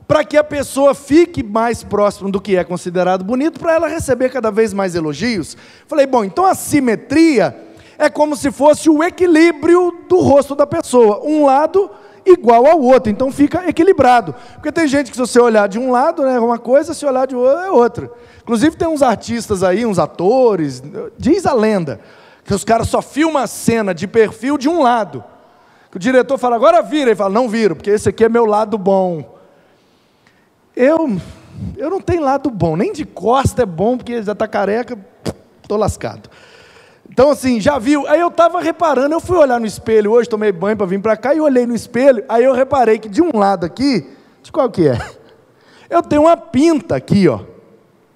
[0.06, 4.30] para que a pessoa fique mais próxima do que é considerado bonito, para ela receber
[4.30, 5.56] cada vez mais elogios.
[5.86, 7.54] Falei, bom, então a simetria
[7.98, 11.90] é como se fosse o equilíbrio do rosto da pessoa, um lado
[12.24, 14.34] igual ao outro, então fica equilibrado.
[14.54, 17.26] Porque tem gente que se você olhar de um lado é uma coisa, se olhar
[17.26, 18.10] de outro é outra.
[18.42, 20.82] Inclusive tem uns artistas aí, uns atores,
[21.18, 22.00] diz a lenda,
[22.44, 25.22] que os caras só filmam a cena de perfil de um lado.
[25.90, 28.44] Que o diretor fala, agora vira, ele fala, não viro, porque esse aqui é meu
[28.44, 29.38] lado bom.
[30.76, 31.18] Eu,
[31.76, 34.98] eu não tenho lado bom, nem de costa é bom, porque já está careca,
[35.62, 36.30] estou lascado.
[37.10, 38.06] Então, assim, já viu?
[38.06, 41.16] Aí eu estava reparando, eu fui olhar no espelho hoje, tomei banho para vir para
[41.16, 44.06] cá e olhei no espelho, aí eu reparei que de um lado aqui,
[44.42, 44.98] de qual que é?
[45.90, 47.40] Eu tenho uma pinta aqui, ó.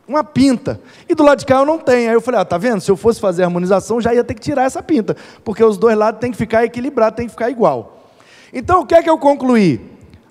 [0.07, 0.79] Uma pinta.
[1.09, 2.11] E do lado de cá eu não tenho.
[2.11, 2.83] Aí eu falei, ah, tá vendo?
[2.83, 5.17] Se eu fosse fazer harmonização, já ia ter que tirar essa pinta.
[5.43, 8.11] Porque os dois lados têm que ficar equilibrados, tem que ficar igual.
[8.53, 9.81] Então o que é que eu concluí?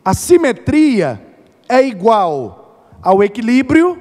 [0.06, 1.19] A simetria
[1.67, 4.00] é igual ao equilíbrio,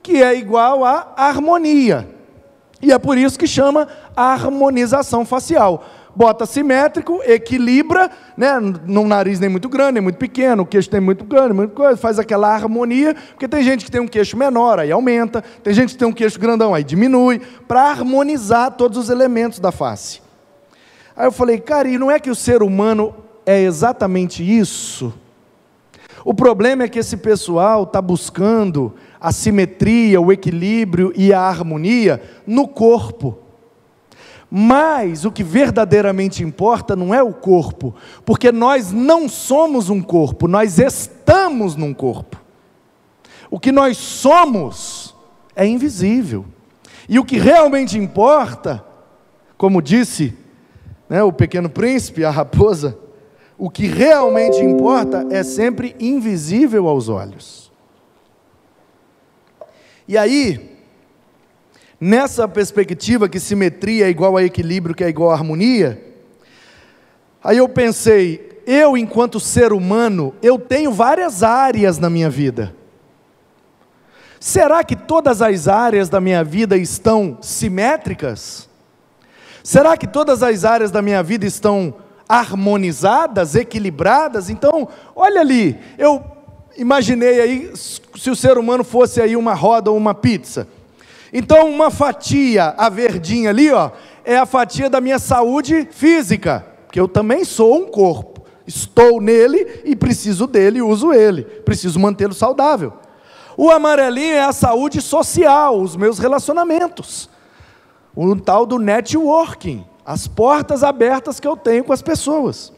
[0.00, 2.15] que é igual à harmonia.
[2.80, 5.84] E é por isso que chama harmonização facial.
[6.14, 8.58] Bota simétrico, equilibra, né?
[8.86, 11.96] num nariz nem muito grande, nem muito pequeno, o queixo tem muito grande, muito coisa,
[11.96, 15.92] faz aquela harmonia, porque tem gente que tem um queixo menor, aí aumenta, tem gente
[15.92, 20.22] que tem um queixo grandão, aí diminui, para harmonizar todos os elementos da face.
[21.14, 25.12] Aí eu falei, cara, e não é que o ser humano é exatamente isso?
[26.24, 32.22] O problema é que esse pessoal está buscando a simetria, o equilíbrio e a harmonia
[32.46, 33.38] no corpo.
[34.50, 40.46] Mas o que verdadeiramente importa não é o corpo, porque nós não somos um corpo,
[40.46, 42.40] nós estamos num corpo.
[43.50, 45.14] O que nós somos
[45.54, 46.44] é invisível.
[47.08, 48.84] E o que realmente importa,
[49.56, 50.36] como disse
[51.08, 52.98] né, o pequeno príncipe, a raposa,
[53.58, 57.65] o que realmente importa é sempre invisível aos olhos.
[60.08, 60.78] E aí,
[62.00, 66.02] nessa perspectiva que simetria é igual a equilíbrio, que é igual a harmonia,
[67.42, 72.74] aí eu pensei, eu enquanto ser humano, eu tenho várias áreas na minha vida.
[74.38, 78.68] Será que todas as áreas da minha vida estão simétricas?
[79.62, 81.94] Será que todas as áreas da minha vida estão
[82.28, 84.48] harmonizadas, equilibradas?
[84.48, 86.35] Então, olha ali, eu
[86.76, 90.68] imaginei aí se o ser humano fosse aí uma roda ou uma pizza.
[91.32, 93.90] Então, uma fatia, a verdinha ali, ó,
[94.24, 98.44] é a fatia da minha saúde física, porque eu também sou um corpo.
[98.66, 101.42] Estou nele e preciso dele e uso ele.
[101.42, 102.92] Preciso mantê-lo saudável.
[103.56, 107.30] O amarelinho é a saúde social, os meus relacionamentos.
[108.14, 112.72] O tal do networking, as portas abertas que eu tenho com as pessoas.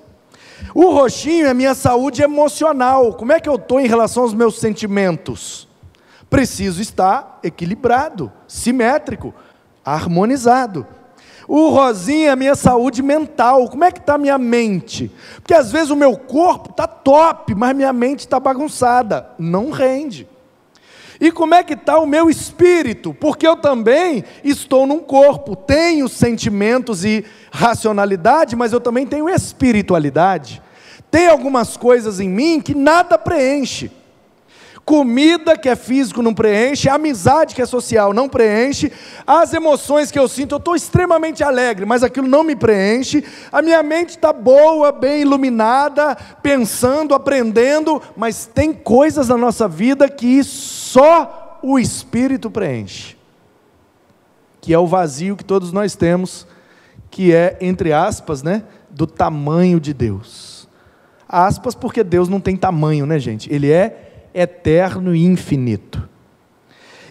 [0.74, 3.14] O roxinho é minha saúde emocional.
[3.14, 5.68] Como é que eu estou em relação aos meus sentimentos?
[6.28, 9.34] Preciso estar equilibrado, simétrico,
[9.84, 10.86] harmonizado.
[11.48, 13.70] O rosinha é minha saúde mental.
[13.70, 15.10] Como é que está a minha mente?
[15.36, 19.30] Porque às vezes o meu corpo está top, mas minha mente está bagunçada.
[19.38, 20.28] Não rende.
[21.20, 23.12] E como é que está o meu espírito?
[23.12, 30.62] Porque eu também estou num corpo, tenho sentimentos e racionalidade, mas eu também tenho espiritualidade.
[31.10, 33.90] Tem algumas coisas em mim que nada preenche.
[34.84, 38.90] Comida que é físico não preenche, amizade que é social não preenche,
[39.26, 43.60] as emoções que eu sinto, eu estou extremamente alegre, mas aquilo não me preenche, a
[43.60, 50.38] minha mente está boa, bem iluminada, pensando, aprendendo, mas tem coisas na nossa vida que
[50.88, 53.14] só o Espírito preenche,
[54.58, 56.46] que é o vazio que todos nós temos,
[57.10, 60.66] que é, entre aspas, né, do tamanho de Deus.
[61.28, 63.52] Aspas, porque Deus não tem tamanho, né, gente?
[63.52, 66.08] Ele é eterno e infinito.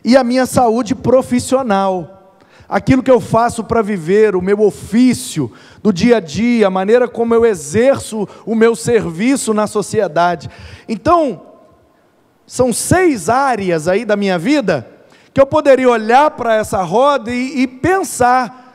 [0.04, 5.52] E a minha saúde profissional, aquilo que eu faço para viver, o meu ofício
[5.84, 10.50] do dia a dia, a maneira como eu exerço o meu serviço na sociedade.
[10.90, 11.47] Então,
[12.48, 14.88] são seis áreas aí da minha vida
[15.34, 18.66] que eu poderia olhar para essa roda e, e pensar.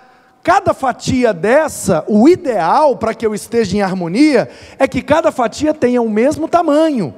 [0.44, 4.48] Cada fatia dessa, o ideal para que eu esteja em harmonia
[4.78, 7.14] é que cada fatia tenha o mesmo tamanho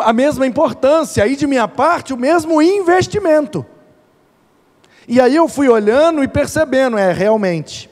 [0.00, 3.64] a mesma importância, e de minha parte, o mesmo investimento.
[5.06, 7.88] E aí eu fui olhando e percebendo, é, realmente,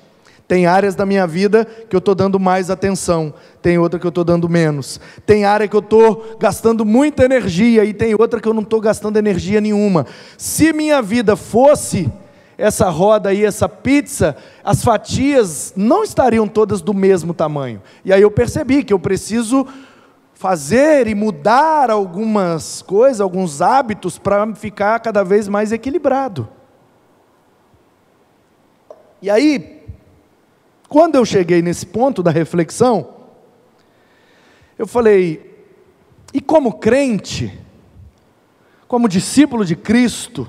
[0.46, 3.32] tem áreas da minha vida que eu estou dando mais atenção,
[3.62, 5.00] tem outra que eu estou dando menos.
[5.24, 8.80] Tem área que eu estou gastando muita energia e tem outra que eu não estou
[8.80, 10.06] gastando energia nenhuma.
[10.36, 12.12] Se minha vida fosse
[12.58, 17.82] essa roda aí, essa pizza, as fatias não estariam todas do mesmo tamanho.
[18.04, 19.66] E aí eu percebi que eu preciso
[20.34, 26.48] fazer e mudar algumas coisas, alguns hábitos para ficar cada vez mais equilibrado.
[29.22, 29.73] E aí,
[30.94, 33.08] quando eu cheguei nesse ponto da reflexão,
[34.78, 35.66] eu falei,
[36.32, 37.52] e como crente,
[38.86, 40.48] como discípulo de Cristo,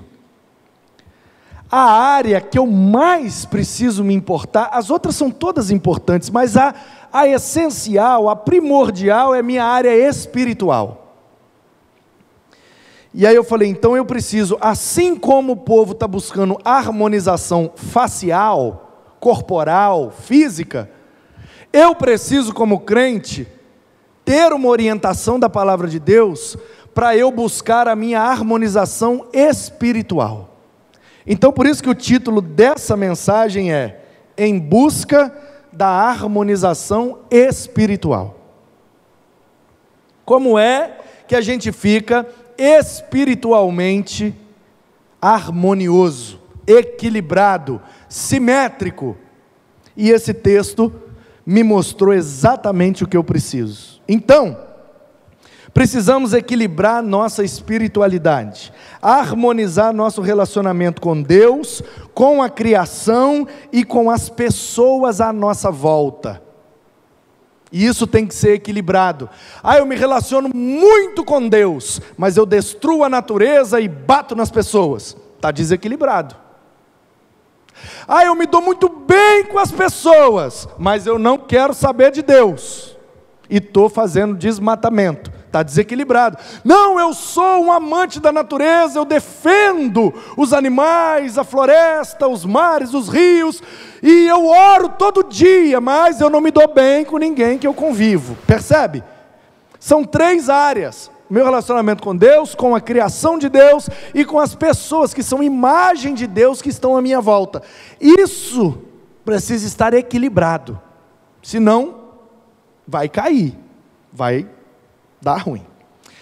[1.67, 6.75] a área que eu mais preciso me importar, as outras são todas importantes, mas a,
[7.11, 11.17] a essencial, a primordial é minha área espiritual.
[13.11, 18.84] E aí eu falei, então eu preciso, assim como o povo está buscando harmonização facial,
[19.25, 20.87] corporal, física,
[21.73, 23.47] eu preciso, como crente,
[24.23, 26.55] ter uma orientação da palavra de Deus
[26.93, 30.59] para eu buscar a minha harmonização espiritual.
[31.25, 33.99] Então, por isso que o título dessa mensagem é
[34.37, 35.35] Em Busca
[35.73, 38.37] da Harmonização Espiritual.
[40.23, 42.27] Como é que a gente fica
[42.59, 44.35] espiritualmente
[45.19, 47.81] harmonioso, equilibrado,
[48.15, 49.17] simétrico?
[49.97, 50.93] E esse texto
[51.45, 54.01] me mostrou exatamente o que eu preciso.
[54.07, 54.57] Então,
[55.73, 64.29] Precisamos equilibrar nossa espiritualidade, harmonizar nosso relacionamento com Deus, com a criação e com as
[64.29, 66.41] pessoas à nossa volta.
[67.73, 69.29] E isso tem que ser equilibrado.
[69.61, 74.49] Ah, eu me relaciono muito com Deus, mas eu destruo a natureza e bato nas
[74.49, 75.17] pessoas.
[75.35, 76.44] Está desequilibrado.
[78.07, 82.21] Ah, eu me dou muito bem com as pessoas, mas eu não quero saber de
[82.21, 82.97] Deus.
[83.49, 86.37] E estou fazendo desmatamento está desequilibrado.
[86.63, 92.93] Não, eu sou um amante da natureza, eu defendo os animais, a floresta, os mares,
[92.93, 93.63] os rios,
[94.03, 97.73] e eu oro todo dia, mas eu não me dou bem com ninguém que eu
[97.73, 98.35] convivo.
[98.45, 99.03] Percebe?
[99.79, 104.55] São três áreas: meu relacionamento com Deus, com a criação de Deus e com as
[104.55, 107.61] pessoas que são imagem de Deus que estão à minha volta.
[107.99, 108.77] Isso
[109.23, 110.79] precisa estar equilibrado,
[111.41, 112.03] senão
[112.87, 113.57] vai cair,
[114.13, 114.47] vai
[115.21, 115.65] dá ruim.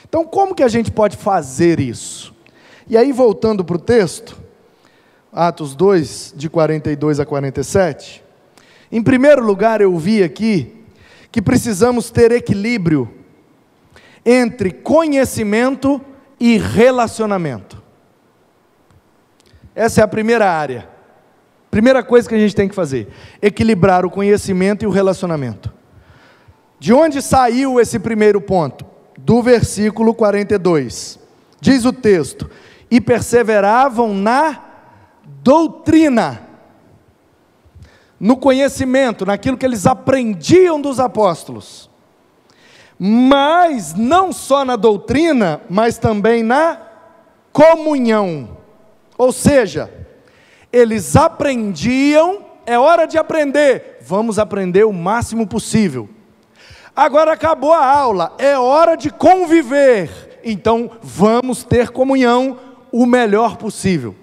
[0.07, 2.33] Então, como que a gente pode fazer isso?
[2.87, 4.37] E aí, voltando para o texto,
[5.31, 8.23] Atos 2, de 42 a 47,
[8.91, 10.85] em primeiro lugar, eu vi aqui
[11.31, 13.22] que precisamos ter equilíbrio
[14.25, 16.01] entre conhecimento
[16.39, 17.81] e relacionamento.
[19.75, 20.89] Essa é a primeira área.
[21.71, 23.07] Primeira coisa que a gente tem que fazer:
[23.41, 25.73] equilibrar o conhecimento e o relacionamento.
[26.79, 28.93] De onde saiu esse primeiro ponto?
[29.23, 31.19] do versículo 42.
[31.59, 32.49] Diz o texto:
[32.91, 34.61] E perseveravam na
[35.41, 36.41] doutrina,
[38.19, 41.89] no conhecimento, naquilo que eles aprendiam dos apóstolos.
[43.05, 46.77] Mas não só na doutrina, mas também na
[47.51, 48.57] comunhão.
[49.17, 49.91] Ou seja,
[50.71, 56.07] eles aprendiam, é hora de aprender, vamos aprender o máximo possível.
[56.95, 60.39] Agora acabou a aula, é hora de conviver.
[60.41, 62.57] Então vamos ter comunhão
[62.89, 64.15] o melhor possível.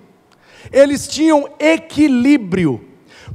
[0.72, 2.82] Eles tinham equilíbrio,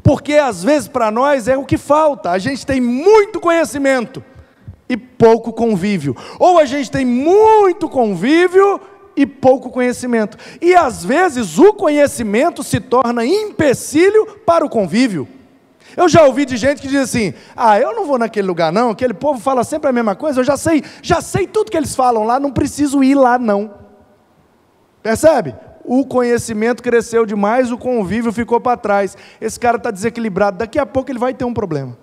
[0.02, 2.32] porque às vezes para nós é o que falta.
[2.32, 4.24] A gente tem muito conhecimento
[4.88, 8.80] e pouco convívio, ou a gente tem muito convívio
[9.16, 10.38] e pouco conhecimento.
[10.62, 15.28] E às vezes o conhecimento se torna empecilho para o convívio.
[15.96, 18.90] Eu já ouvi de gente que diz assim: "Ah, eu não vou naquele lugar não,
[18.90, 21.96] aquele povo fala sempre a mesma coisa, eu já sei, já sei tudo que eles
[21.96, 23.74] falam lá, não preciso ir lá não".
[25.02, 25.56] Percebe?
[25.84, 29.16] O conhecimento cresceu demais, o convívio ficou para trás.
[29.40, 31.96] Esse cara está desequilibrado, daqui a pouco ele vai ter um problema.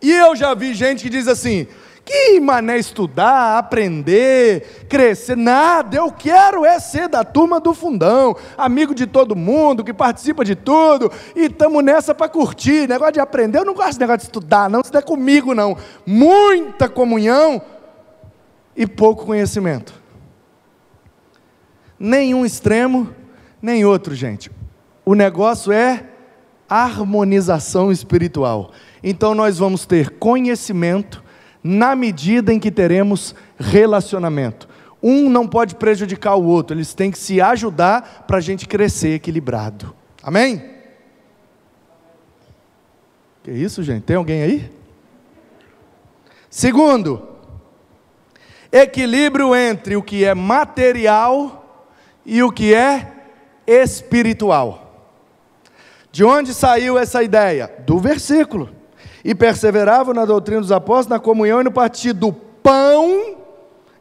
[0.00, 1.66] E eu já vi gente que diz assim:
[2.08, 5.94] que mané estudar, aprender, crescer, nada.
[5.94, 10.54] Eu quero é ser da turma do fundão, amigo de todo mundo, que participa de
[10.54, 12.88] tudo, e estamos nessa para curtir.
[12.88, 15.54] Negócio de aprender, eu não gosto de negócio de estudar, não, isso não é comigo,
[15.54, 15.76] não.
[16.06, 17.60] Muita comunhão
[18.74, 19.92] e pouco conhecimento.
[21.98, 23.10] Nenhum extremo,
[23.60, 24.50] nem outro, gente.
[25.04, 26.06] O negócio é
[26.66, 28.70] harmonização espiritual.
[29.02, 31.22] Então nós vamos ter conhecimento
[31.62, 34.68] na medida em que teremos relacionamento.
[35.02, 39.14] Um não pode prejudicar o outro, eles têm que se ajudar para a gente crescer
[39.14, 39.94] equilibrado.
[40.22, 40.62] Amém?
[43.42, 44.02] Que isso, gente?
[44.02, 44.70] Tem alguém aí?
[46.50, 47.28] Segundo,
[48.72, 51.86] equilíbrio entre o que é material
[52.26, 53.12] e o que é
[53.66, 55.12] espiritual.
[56.10, 57.70] De onde saiu essa ideia?
[57.86, 58.77] Do versículo.
[59.24, 63.36] E perseveravam na doutrina dos apóstolos, na comunhão e no partir do pão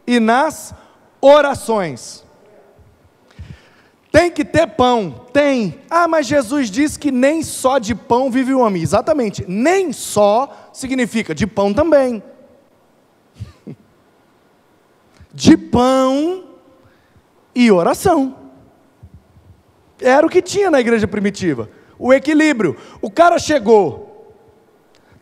[0.05, 0.74] e nas
[1.22, 2.26] orações.
[4.11, 5.80] Tem que ter pão, tem.
[5.89, 8.82] Ah, mas Jesus disse que nem só de pão vive o homem.
[8.82, 12.24] Exatamente, nem só significa de pão também.
[15.34, 16.45] De pão
[17.53, 18.36] e oração.
[20.01, 21.70] Era o que tinha na igreja primitiva.
[21.99, 22.76] O equilíbrio.
[23.01, 24.07] O cara chegou,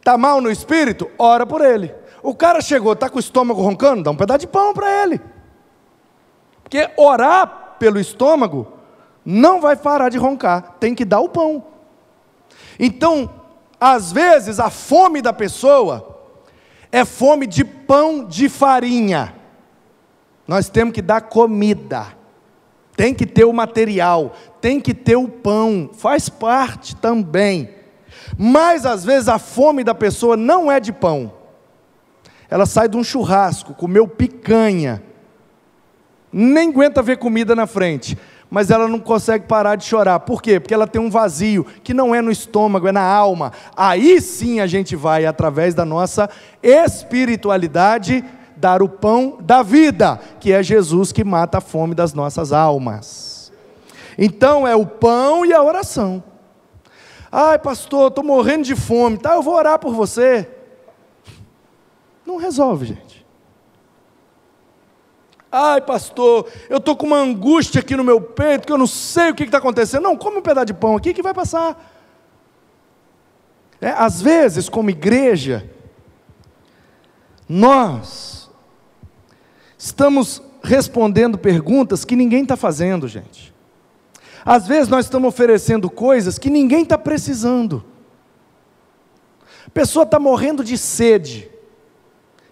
[0.05, 1.91] tá mal no espírito, ora por ele.
[2.21, 5.19] O cara chegou, tá com o estômago roncando, dá um pedaço de pão para ele.
[6.61, 8.71] Porque orar pelo estômago
[9.25, 11.65] não vai parar de roncar, tem que dar o pão.
[12.79, 13.27] Então,
[13.81, 16.19] às vezes, a fome da pessoa
[16.91, 19.33] é fome de pão de farinha.
[20.47, 22.05] Nós temos que dar comida,
[22.95, 27.73] tem que ter o material, tem que ter o pão, faz parte também.
[28.37, 31.33] Mas às vezes a fome da pessoa não é de pão,
[32.49, 35.01] ela sai de um churrasco, comeu picanha,
[36.31, 38.17] nem aguenta ver comida na frente
[38.49, 40.19] mas ela não consegue parar de chorar.
[40.21, 40.59] Por quê?
[40.59, 43.51] Porque ela tem um vazio que não é no estômago, é na alma.
[43.75, 46.29] Aí sim a gente vai, através da nossa
[46.61, 48.23] espiritualidade,
[48.55, 53.51] dar o pão da vida, que é Jesus que mata a fome das nossas almas.
[54.17, 56.23] Então é o pão e a oração.
[57.37, 59.33] Ai, pastor, estou morrendo de fome, tá?
[59.35, 60.49] Eu vou orar por você.
[62.25, 63.25] Não resolve, gente.
[65.51, 69.31] Ai, pastor, eu estou com uma angústia aqui no meu peito, que eu não sei
[69.31, 70.03] o que está acontecendo.
[70.03, 71.93] Não, come um pedaço de pão aqui que vai passar.
[73.81, 75.69] É, às vezes, como igreja,
[77.49, 78.49] nós
[79.77, 83.53] estamos respondendo perguntas que ninguém está fazendo, gente.
[84.45, 87.83] Às vezes nós estamos oferecendo coisas que ninguém está precisando.
[89.65, 91.49] A pessoa está morrendo de sede.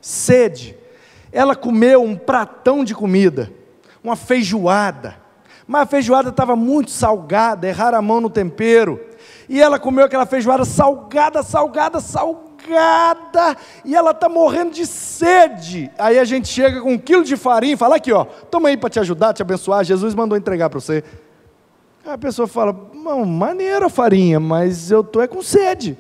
[0.02, 0.76] Sede.
[1.32, 3.52] Ela comeu um pratão de comida,
[4.04, 5.22] uma feijoada.
[5.68, 9.00] Mas a feijoada estava muito salgada, erraram a mão no tempero.
[9.48, 13.56] E ela comeu aquela feijoada salgada, salgada, salgada.
[13.86, 15.92] E ela está morrendo de sede.
[15.98, 18.78] Aí a gente chega com um quilo de farinha e fala: aqui, ó, toma aí
[18.78, 19.84] para te ajudar, te abençoar.
[19.84, 21.04] Jesus mandou entregar para você.
[22.06, 22.74] A pessoa fala:
[23.26, 25.98] maneira a farinha, mas eu estou é com sede.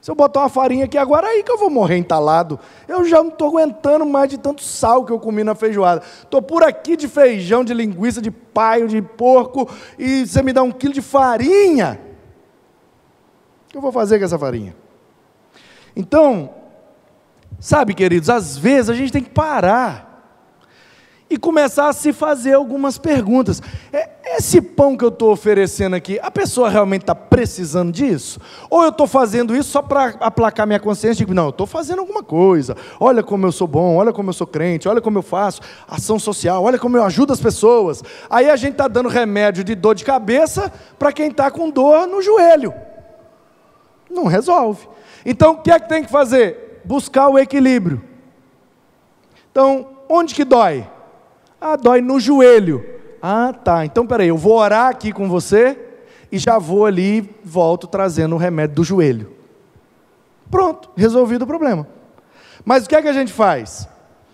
[0.00, 2.58] Se eu botar uma farinha aqui agora, é aí que eu vou morrer entalado.
[2.86, 6.02] Eu já não estou aguentando mais de tanto sal que eu comi na feijoada.
[6.22, 9.68] Estou por aqui de feijão, de linguiça, de paio, de porco,
[9.98, 12.00] e você me dá um quilo de farinha.
[13.66, 14.74] O que eu vou fazer com essa farinha?
[15.94, 16.54] Então,
[17.58, 20.07] sabe, queridos, às vezes a gente tem que parar
[21.30, 23.62] e começar a se fazer algumas perguntas.
[23.92, 28.40] É, esse pão que eu estou oferecendo aqui, a pessoa realmente está precisando disso?
[28.70, 31.24] Ou eu estou fazendo isso só para aplacar minha consciência?
[31.24, 32.76] Digo, não, eu estou fazendo alguma coisa.
[32.98, 36.18] Olha como eu sou bom, olha como eu sou crente, olha como eu faço ação
[36.18, 38.02] social, olha como eu ajudo as pessoas.
[38.30, 42.06] Aí a gente está dando remédio de dor de cabeça para quem está com dor
[42.06, 42.72] no joelho.
[44.10, 44.88] Não resolve.
[45.24, 46.80] Então, o que é que tem que fazer?
[46.84, 48.02] Buscar o equilíbrio.
[49.50, 50.86] Então, onde que dói?
[51.60, 52.84] Ah, dói no joelho.
[53.20, 53.84] Ah, tá.
[53.84, 55.78] Então peraí, eu vou orar aqui com você
[56.30, 59.32] e já vou ali, volto trazendo o remédio do joelho.
[60.50, 61.86] Pronto, resolvido o problema.
[62.64, 63.88] Mas o que é que a gente faz?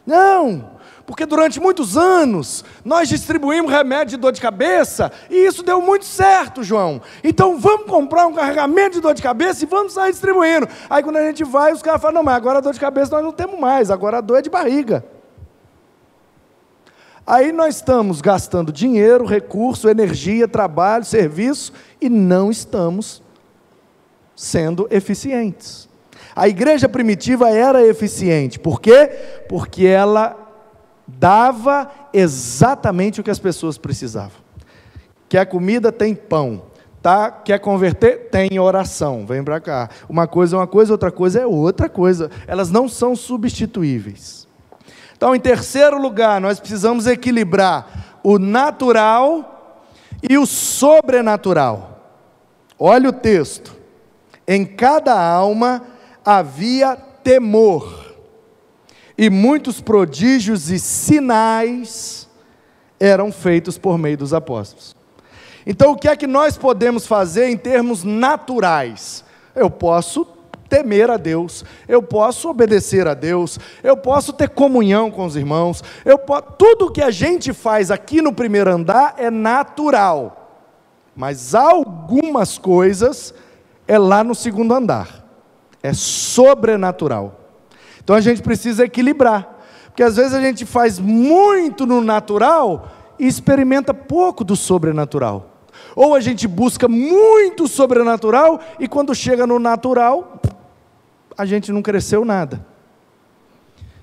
[0.07, 0.70] Não,
[1.07, 6.05] porque durante muitos anos nós distribuímos remédio de dor de cabeça e isso deu muito
[6.05, 7.01] certo, João.
[7.22, 10.68] Então vamos comprar um carregamento de dor de cabeça e vamos sair distribuindo.
[10.91, 13.12] Aí quando a gente vai, os caras falam: não, mas agora a dor de cabeça
[13.12, 15.05] nós não temos mais, agora a dor é de barriga.
[17.27, 23.22] Aí nós estamos gastando dinheiro, recurso, energia, trabalho, serviço e não estamos
[24.37, 25.89] sendo eficientes.
[26.37, 29.07] A igreja primitiva era eficiente, por quê?
[29.49, 30.37] Porque ela
[31.07, 34.43] dava exatamente o que as pessoas precisavam.
[35.29, 36.62] Quer comida, tem pão.
[37.01, 37.31] Tá?
[37.31, 38.31] Quer converter?
[38.31, 39.27] Tem oração.
[39.27, 39.91] Vem para cá.
[40.09, 42.31] Uma coisa é uma coisa, outra coisa é outra coisa.
[42.47, 44.43] Elas não são substituíveis.
[45.17, 49.87] Então, em terceiro lugar, nós precisamos equilibrar o natural
[50.23, 52.03] e o sobrenatural.
[52.79, 53.75] Olha o texto.
[54.47, 55.83] Em cada alma
[56.25, 58.15] havia temor,
[59.17, 62.29] e muitos prodígios e sinais
[62.99, 64.97] eram feitos por meio dos apóstolos.
[65.67, 69.25] Então, o que é que nós podemos fazer em termos naturais?
[69.55, 70.25] Eu posso
[70.69, 75.83] temer a Deus, eu posso obedecer a Deus, eu posso ter comunhão com os irmãos,
[76.05, 80.67] eu posso, tudo que a gente faz aqui no primeiro andar é natural,
[81.15, 83.35] mas algumas coisas
[83.87, 85.25] é lá no segundo andar,
[85.83, 87.41] é sobrenatural.
[88.03, 92.89] Então a gente precisa equilibrar, porque às vezes a gente faz muito no natural
[93.19, 95.51] e experimenta pouco do sobrenatural.
[95.97, 100.41] Ou a gente busca muito sobrenatural e quando chega no natural,
[101.37, 102.64] a gente não cresceu nada.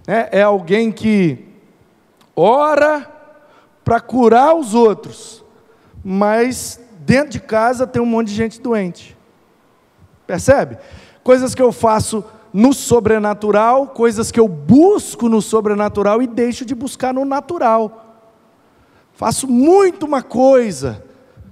[0.08, 1.46] É, é alguém que
[2.36, 3.10] ora
[3.84, 5.44] para curar os outros,
[6.04, 9.18] mas dentro de casa tem um monte de gente doente.
[10.26, 10.78] Percebe?
[11.24, 12.24] Coisas que eu faço
[12.54, 18.16] no sobrenatural, coisas que eu busco no sobrenatural e deixo de buscar no natural.
[19.14, 21.04] Faço muito uma coisa,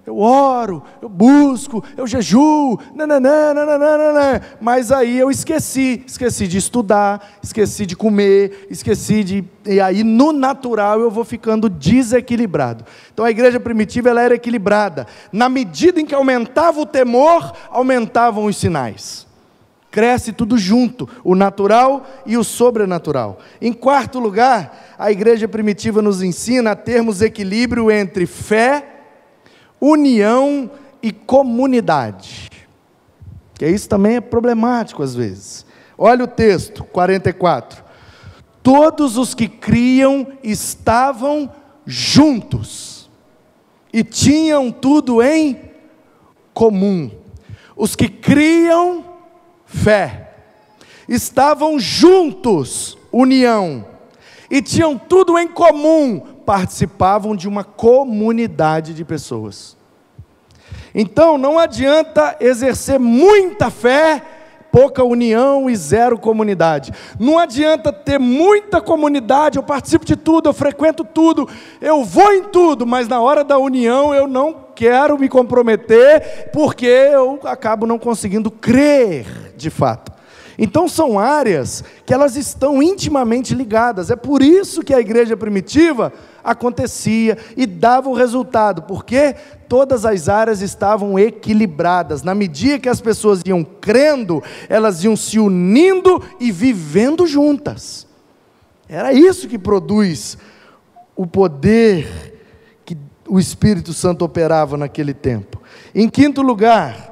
[0.09, 7.37] eu oro, eu busco, eu jejuo, nananã, nananã, mas aí eu esqueci, esqueci de estudar,
[7.43, 9.43] esqueci de comer, esqueci de.
[9.67, 12.83] E aí no natural eu vou ficando desequilibrado.
[13.13, 15.05] Então a igreja primitiva ela era equilibrada.
[15.31, 19.27] Na medida em que aumentava o temor, aumentavam os sinais.
[19.91, 23.37] Cresce tudo junto, o natural e o sobrenatural.
[23.61, 28.98] Em quarto lugar, a igreja primitiva nos ensina a termos equilíbrio entre fé
[29.79, 30.69] união
[31.01, 32.49] e comunidade.
[33.55, 35.65] Que isso também é problemático às vezes.
[35.97, 37.83] Olha o texto 44.
[38.63, 41.51] Todos os que criam estavam
[41.85, 43.09] juntos
[43.91, 45.59] e tinham tudo em
[46.53, 47.11] comum.
[47.75, 49.03] Os que criam
[49.65, 50.33] fé
[51.07, 53.85] estavam juntos, união,
[54.49, 59.77] e tinham tudo em comum, participavam de uma comunidade de pessoas.
[60.95, 64.19] Então, não adianta exercer muita fé,
[64.71, 66.91] pouca união e zero comunidade.
[67.19, 71.47] Não adianta ter muita comunidade, eu participo de tudo, eu frequento tudo,
[71.79, 76.87] eu vou em tudo, mas na hora da união eu não quero me comprometer, porque
[76.87, 80.08] eu acabo não conseguindo crer de fato.
[80.61, 84.11] Então são áreas que elas estão intimamente ligadas.
[84.11, 86.11] É por isso que a igreja primitiva
[86.43, 89.37] acontecia e dava o resultado, porque
[89.69, 92.23] todas as áreas estavam equilibradas.
[92.23, 98.05] Na medida que as pessoas iam crendo, elas iam se unindo e vivendo juntas.
[98.89, 100.37] Era isso que produz
[101.15, 102.37] o poder
[102.83, 102.97] que
[103.29, 105.61] o Espírito Santo operava naquele tempo.
[105.95, 107.09] Em quinto lugar,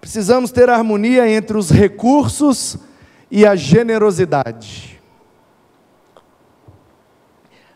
[0.00, 2.78] Precisamos ter harmonia entre os recursos
[3.30, 5.00] e a generosidade.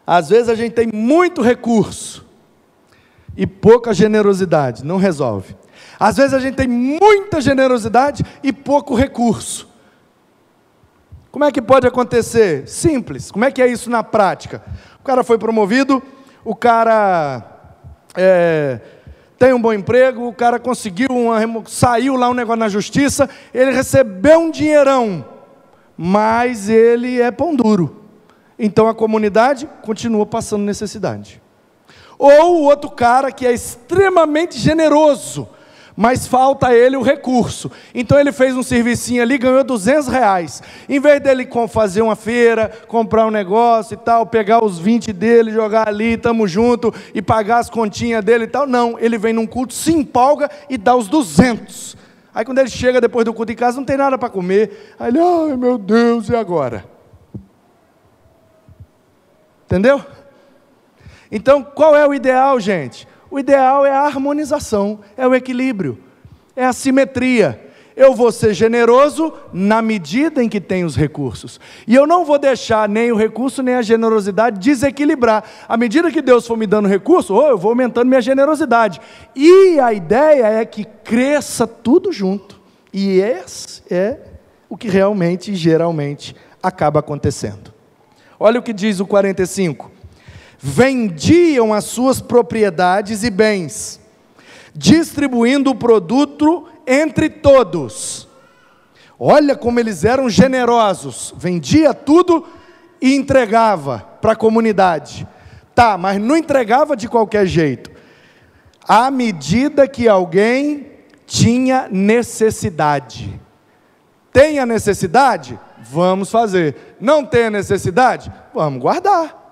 [0.07, 2.27] Às vezes a gente tem muito recurso
[3.37, 5.57] e pouca generosidade, não resolve.
[5.99, 9.69] Às vezes a gente tem muita generosidade e pouco recurso.
[11.31, 12.69] Como é que pode acontecer?
[12.69, 13.31] Simples.
[13.31, 14.63] Como é que é isso na prática?
[15.01, 16.03] O cara foi promovido,
[16.45, 17.43] o cara
[18.17, 18.81] é,
[19.39, 23.73] tem um bom emprego, o cara conseguiu, uma, saiu lá um negócio na justiça, ele
[23.73, 25.25] recebeu um dinheirão,
[25.97, 28.03] mas ele é pão duro.
[28.59, 31.43] Então a comunidade continua passando necessidade.
[32.19, 35.49] Ou o outro cara que é extremamente generoso,
[35.97, 37.71] mas falta a ele o recurso.
[37.95, 40.63] Então ele fez um servicinho ali, ganhou 200 reais.
[40.89, 45.53] Em vez dele fazer uma feira, comprar um negócio e tal, pegar os 20 dele,
[45.53, 48.99] jogar ali, tamo junto, e pagar as continhas dele e tal, não.
[48.99, 51.97] Ele vem num culto, se empolga e dá os 200.
[52.35, 54.95] Aí quando ele chega depois do culto em casa, não tem nada para comer.
[54.99, 56.85] Aí ele, ai meu Deus, e agora?
[59.65, 60.05] Entendeu?
[61.31, 63.09] Então, qual é o ideal, gente?
[63.35, 65.99] O ideal é a harmonização, é o equilíbrio,
[66.55, 67.61] é a simetria.
[67.97, 71.59] Eu vou ser generoso na medida em que tenho os recursos.
[71.85, 75.43] E eu não vou deixar nem o recurso nem a generosidade desequilibrar.
[75.69, 79.01] À medida que Deus for me dando recurso, oh, eu vou aumentando minha generosidade.
[79.35, 82.61] E a ideia é que cresça tudo junto.
[82.93, 84.17] E esse é
[84.69, 87.75] o que realmente, geralmente, acaba acontecendo.
[88.39, 89.94] Olha o que diz o 45
[90.67, 94.01] vendiam as suas propriedades e bens,
[94.75, 98.27] distribuindo o produto entre todos.
[99.21, 102.47] Olha como eles eram generosos, vendia tudo
[102.99, 105.29] e entregava para a comunidade.
[105.75, 107.91] Tá, mas não entregava de qualquer jeito.
[108.89, 110.93] À medida que alguém
[111.27, 113.39] tinha necessidade.
[114.33, 115.61] Tem a necessidade?
[115.79, 116.97] Vamos fazer.
[116.99, 118.33] Não tem a necessidade?
[118.55, 119.44] Vamos guardar.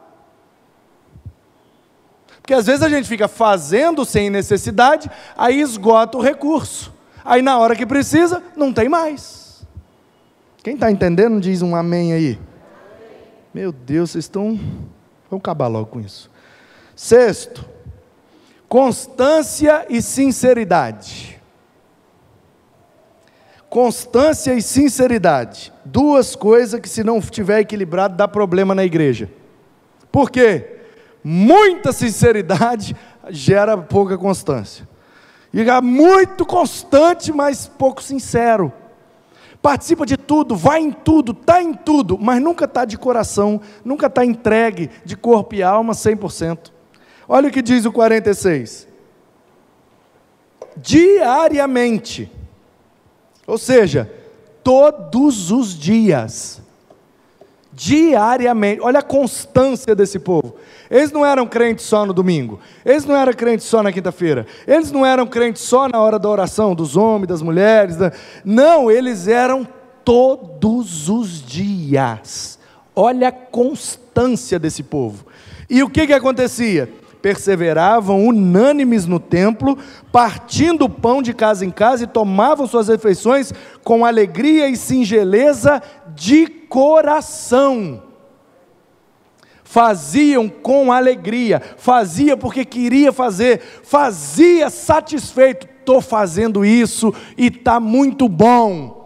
[2.53, 6.93] Porque às vezes a gente fica fazendo sem necessidade, aí esgota o recurso.
[7.25, 9.67] Aí na hora que precisa, não tem mais.
[10.63, 12.39] Quem está entendendo, diz um amém aí.
[13.55, 14.61] Meu Deus, vocês estão.
[15.31, 16.31] Vamos acabar logo com isso.
[16.95, 17.65] Sexto,
[18.69, 21.41] constância e sinceridade.
[23.71, 25.73] Constância e sinceridade.
[25.87, 29.31] Duas coisas que, se não estiver equilibrado, dá problema na igreja.
[30.11, 30.82] Por quê?
[31.25, 32.97] Muita sinceridade
[33.31, 34.89] gera pouca constância.
[35.53, 38.73] E é muito constante, mas pouco sincero.
[39.61, 44.07] Participa de tudo, vai em tudo, está em tudo, mas nunca está de coração, nunca
[44.07, 46.73] está entregue de corpo e alma 100%.
[47.29, 48.89] Olha o que diz o 46.
[50.77, 52.33] Diariamente,
[53.47, 54.11] ou seja,
[54.65, 56.62] todos os dias
[57.73, 58.81] diariamente.
[58.81, 60.57] Olha a constância desse povo.
[60.91, 64.93] Eles não eram crentes só no domingo, eles não eram crentes só na quinta-feira, eles
[64.93, 67.97] não eram crentes só na hora da oração, dos homens, das mulheres.
[67.97, 68.13] Da...
[68.45, 69.67] Não, eles eram
[70.05, 72.59] todos os dias.
[72.95, 75.25] Olha a constância desse povo.
[75.69, 76.93] E o que, que acontecia?
[77.23, 79.79] Perseveravam unânimes no templo,
[80.11, 83.53] partindo o pão de casa em casa e tomavam suas refeições
[83.85, 85.81] com alegria e singeleza
[86.15, 88.03] de coração.
[89.63, 98.29] Faziam com alegria, fazia porque queria fazer, fazia satisfeito, estou fazendo isso e está muito
[98.29, 99.02] bom.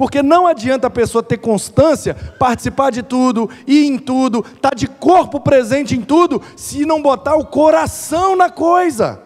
[0.00, 4.74] Porque não adianta a pessoa ter constância, participar de tudo, ir em tudo, estar tá
[4.74, 9.22] de corpo presente em tudo, se não botar o coração na coisa.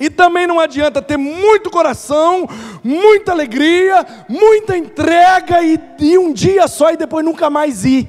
[0.00, 2.48] E também não adianta ter muito coração,
[2.82, 8.08] muita alegria, muita entrega e, e um dia só e depois nunca mais ir.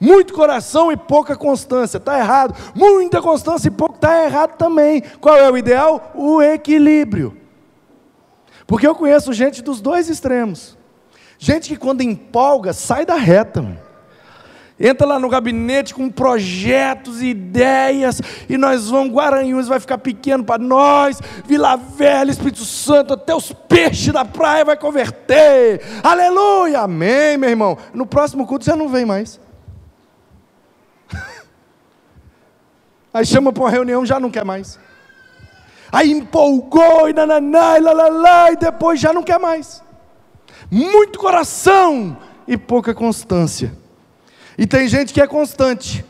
[0.00, 2.52] Muito coração e pouca constância, está errado.
[2.74, 5.04] Muita constância e pouco, está errado também.
[5.20, 6.10] Qual é o ideal?
[6.16, 7.46] O equilíbrio.
[8.68, 10.76] Porque eu conheço gente dos dois extremos.
[11.38, 13.62] Gente que quando empolga, sai da reta.
[13.62, 13.80] Mano.
[14.78, 20.62] Entra lá no gabinete com projetos ideias, e nós vamos, Guaranhuns vai ficar pequeno para
[20.62, 25.80] nós, Vila Velha, Espírito Santo, até os peixes da praia vai converter.
[26.00, 27.76] Aleluia, amém, meu irmão.
[27.92, 29.40] No próximo culto você não vem mais.
[33.12, 34.78] Aí chama para uma reunião, já não quer mais
[35.90, 39.82] aí empolgou e nananá, e lalala, e depois já não quer mais.
[40.70, 42.16] Muito coração
[42.46, 43.72] e pouca constância.
[44.56, 46.04] E tem gente que é constante,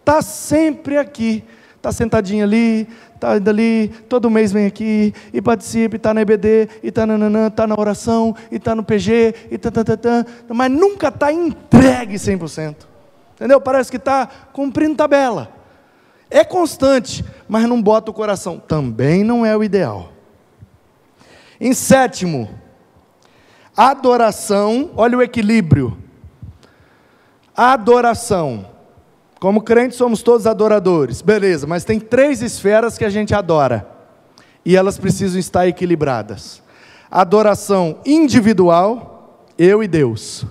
[0.00, 1.42] está sempre aqui,
[1.76, 6.68] está sentadinho ali, está indo ali, todo mês vem aqui e participa, está na EBD,
[6.82, 7.04] e está
[7.48, 11.32] está na oração, e está no PG, e tá, tá, tá, tá, mas nunca está
[11.32, 12.76] entregue 100%.
[13.34, 13.60] Entendeu?
[13.60, 15.50] Parece que está cumprindo tabela.
[16.30, 18.58] É constante, mas não bota o coração.
[18.58, 20.12] Também não é o ideal.
[21.60, 22.50] Em sétimo,
[23.76, 25.96] adoração, olha o equilíbrio.
[27.56, 28.66] Adoração.
[29.38, 33.88] Como crentes somos todos adoradores, beleza, mas tem três esferas que a gente adora.
[34.64, 36.62] E elas precisam estar equilibradas.
[37.10, 40.44] Adoração individual, eu e Deus.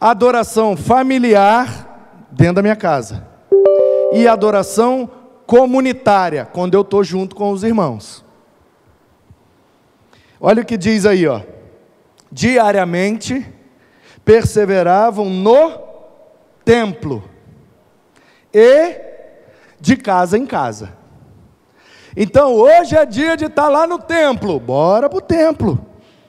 [0.00, 3.29] Adoração familiar, dentro da minha casa
[4.12, 5.10] e adoração
[5.46, 8.24] comunitária, quando eu estou junto com os irmãos.
[10.40, 11.42] Olha o que diz aí, ó.
[12.30, 13.46] Diariamente
[14.24, 15.72] perseveravam no
[16.64, 17.24] templo
[18.54, 18.96] e
[19.80, 20.92] de casa em casa.
[22.16, 25.84] Então hoje é dia de estar tá lá no templo, bora para o templo.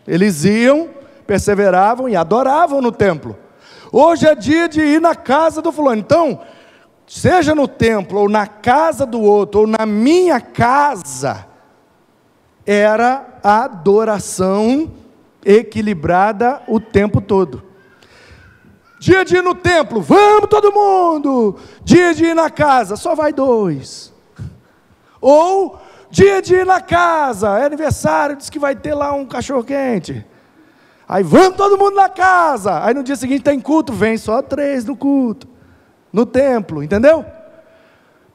[0.07, 0.89] Eles iam,
[1.25, 3.37] perseveravam e adoravam no templo.
[3.91, 5.99] Hoje é dia de ir na casa do fulano.
[5.99, 6.39] Então,
[7.11, 11.45] seja no templo, ou na casa do outro, ou na minha casa,
[12.65, 14.89] era a adoração
[15.43, 17.63] equilibrada o tempo todo.
[18.97, 21.57] Dia de ir no templo, vamos todo mundo.
[21.83, 24.13] Dia de ir na casa, só vai dois.
[25.19, 29.65] Ou dia de ir na casa, é aniversário, diz que vai ter lá um cachorro
[29.65, 30.25] quente.
[31.09, 32.81] Aí vamos todo mundo na casa.
[32.85, 35.51] Aí no dia seguinte tem culto, vem só três no culto
[36.11, 37.25] no templo, entendeu?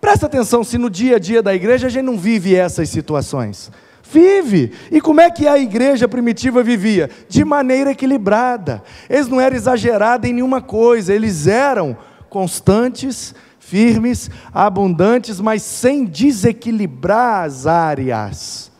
[0.00, 3.70] Presta atenção se no dia a dia da igreja a gente não vive essas situações.
[4.10, 4.72] Vive!
[4.90, 7.10] E como é que a igreja primitiva vivia?
[7.28, 8.82] De maneira equilibrada.
[9.10, 11.96] Eles não eram exagerados em nenhuma coisa, eles eram
[12.28, 18.70] constantes, firmes, abundantes, mas sem desequilibrar as áreas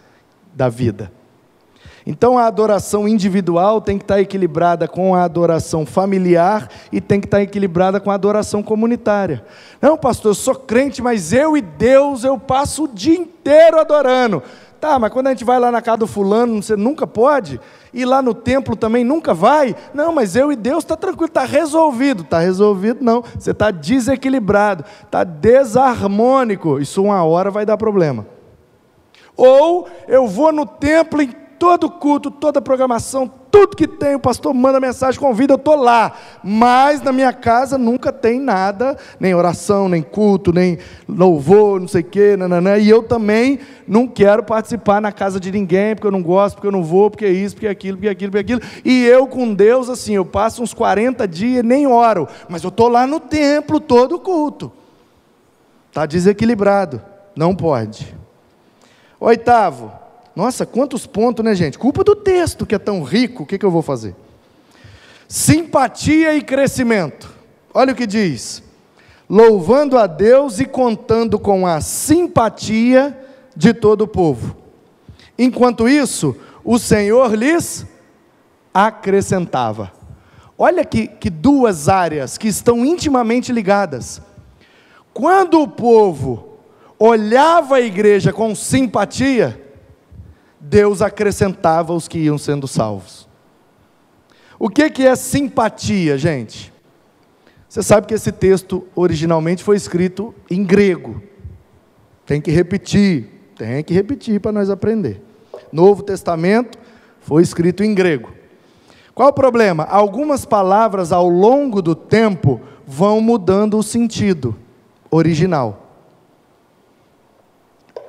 [0.55, 1.16] da vida.
[2.07, 7.27] Então a adoração individual tem que estar equilibrada com a adoração familiar e tem que
[7.27, 9.45] estar equilibrada com a adoração comunitária.
[9.83, 14.41] Não, pastor, eu sou crente, mas eu e Deus eu passo o dia inteiro adorando.
[14.81, 17.59] Tá, mas quando a gente vai lá na casa do fulano, você nunca pode?
[17.93, 19.75] E lá no templo também nunca vai?
[19.93, 22.23] Não, mas eu e Deus está tranquilo, está resolvido.
[22.23, 23.25] Está resolvido, não.
[23.37, 26.79] Você está desequilibrado, está desarmônico.
[26.79, 28.27] Isso uma hora vai dar problema.
[29.35, 34.53] Ou eu vou no templo em todo culto, toda programação, tudo que tem, o pastor
[34.53, 36.13] manda mensagem, convida, eu estou lá.
[36.45, 40.79] Mas na minha casa nunca tem nada, nem oração, nem culto, nem
[41.09, 42.77] louvor, não sei o quê, nananã.
[42.77, 46.67] e eu também não quero participar na casa de ninguém, porque eu não gosto, porque
[46.67, 48.71] eu não vou, porque é isso, porque é aquilo, porque é aquilo, porque é aquilo.
[48.85, 52.89] E eu com Deus, assim, eu passo uns 40 dias nem oro, mas eu estou
[52.89, 54.71] lá no templo todo culto.
[55.89, 57.01] Está desequilibrado,
[57.35, 58.15] não pode.
[59.19, 59.91] Oitavo,
[60.37, 61.79] nossa, quantos pontos, né, gente?
[61.79, 64.15] Culpa do texto que é tão rico, o que, que eu vou fazer?
[65.27, 67.35] Simpatia e crescimento.
[67.73, 68.63] Olha o que diz:
[69.31, 73.19] louvando a Deus e contando com a simpatia
[73.57, 74.55] de todo o povo.
[75.39, 77.87] Enquanto isso, o Senhor lhes
[78.75, 79.91] acrescentava.
[80.59, 84.21] Olha que, que duas áreas que estão intimamente ligadas.
[85.15, 86.59] Quando o povo
[86.99, 89.66] olhava a igreja com simpatia,
[90.61, 93.29] Deus acrescentava os que iam sendo salvos.
[94.59, 96.73] O que, que é simpatia, gente?
[97.69, 101.23] Você sabe que esse texto originalmente foi escrito em grego.
[102.25, 105.23] Tem que repetir, tem que repetir para nós aprender.
[105.71, 106.79] Novo Testamento
[107.21, 108.33] foi escrito em grego.
[109.15, 109.85] Qual o problema?
[109.85, 114.57] Algumas palavras ao longo do tempo vão mudando o sentido
[115.11, 115.87] original.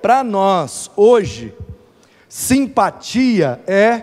[0.02, 1.54] Para nós, hoje,
[2.30, 4.02] Simpatia é.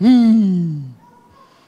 [0.00, 0.82] Hum.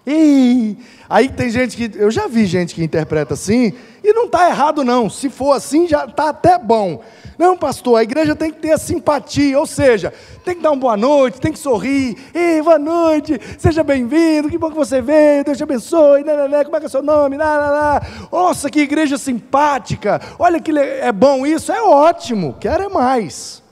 [0.07, 0.79] Ih.
[1.07, 1.99] Aí tem gente que.
[1.99, 5.11] Eu já vi gente que interpreta assim, e não está errado, não.
[5.11, 7.03] Se for assim, já está até bom.
[7.39, 10.13] Não, pastor, a igreja tem que ter a simpatia, ou seja,
[10.45, 12.17] tem que dar uma boa noite, tem que sorrir.
[12.35, 16.49] Ei, boa noite, seja bem-vindo, que bom que você veio, Deus te abençoe, né, né,
[16.49, 17.37] né, como é que é o seu nome?
[17.37, 18.03] Lá, lá.
[18.33, 23.63] Nossa, que igreja simpática, olha que é bom isso, é ótimo, quero é mais.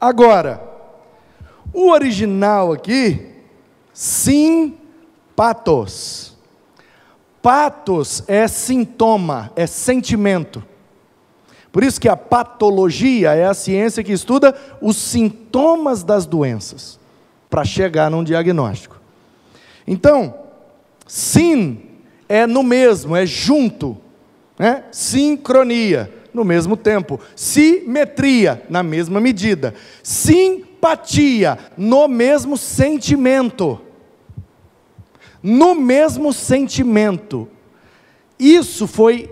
[0.00, 0.69] Agora,
[1.72, 3.26] o original aqui,
[3.92, 4.76] sim,
[5.36, 6.36] patos.
[7.42, 10.62] Patos é sintoma, é sentimento.
[11.72, 16.98] Por isso que a patologia é a ciência que estuda os sintomas das doenças,
[17.48, 19.00] para chegar num diagnóstico.
[19.86, 20.34] Então,
[21.06, 21.82] sim
[22.28, 23.96] é no mesmo, é junto,
[24.58, 24.84] né?
[24.92, 33.80] sincronia, no mesmo tempo, simetria, na mesma medida, sim simpatia, no mesmo sentimento.
[35.42, 37.48] No mesmo sentimento.
[38.38, 39.30] Isso foi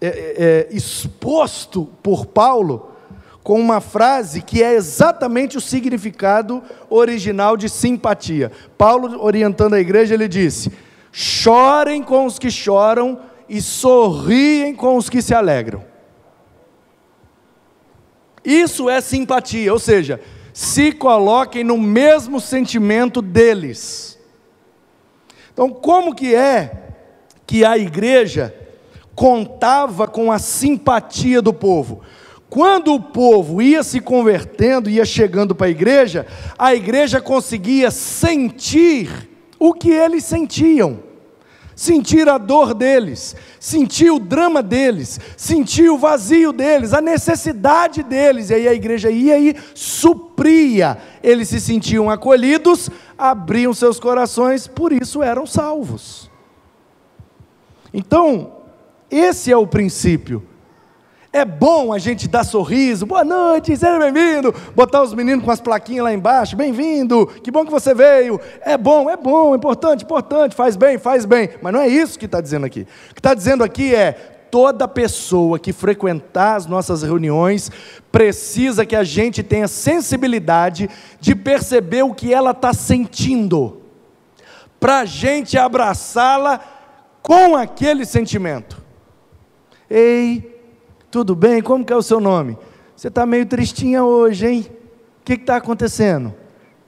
[0.00, 2.90] é, é, é, exposto por Paulo
[3.42, 8.52] com uma frase que é exatamente o significado original de simpatia.
[8.76, 10.70] Paulo, orientando a igreja, ele disse:
[11.12, 15.93] chorem com os que choram e sorriem com os que se alegram.
[18.44, 20.20] Isso é simpatia, ou seja,
[20.52, 24.18] se coloquem no mesmo sentimento deles.
[25.52, 26.90] Então, como que é
[27.46, 28.54] que a igreja
[29.14, 32.02] contava com a simpatia do povo?
[32.50, 36.26] Quando o povo ia se convertendo, ia chegando para a igreja,
[36.58, 39.28] a igreja conseguia sentir
[39.58, 41.03] o que eles sentiam
[41.74, 48.50] sentir a dor deles, sentir o drama deles, sentir o vazio deles, a necessidade deles.
[48.50, 50.98] E aí a igreja ia e supria.
[51.22, 56.30] Eles se sentiam acolhidos, abriam seus corações, por isso eram salvos.
[57.92, 58.52] Então,
[59.10, 60.42] esse é o princípio.
[61.34, 64.54] É bom a gente dar sorriso, boa noite, seja bem-vindo.
[64.72, 68.40] Botar os meninos com as plaquinhas lá embaixo, bem-vindo, que bom que você veio.
[68.60, 71.50] É bom, é bom, é importante, importante, faz bem, faz bem.
[71.60, 72.86] Mas não é isso que está dizendo aqui.
[73.10, 74.12] O que está dizendo aqui é:
[74.48, 77.68] toda pessoa que frequentar as nossas reuniões
[78.12, 83.82] precisa que a gente tenha sensibilidade de perceber o que ela está sentindo,
[84.78, 86.60] para a gente abraçá-la
[87.20, 88.80] com aquele sentimento.
[89.90, 90.53] Ei,
[91.14, 91.62] tudo bem?
[91.62, 92.58] Como que é o seu nome?
[92.96, 94.66] Você está meio tristinha hoje, hein?
[95.20, 96.34] O que está acontecendo?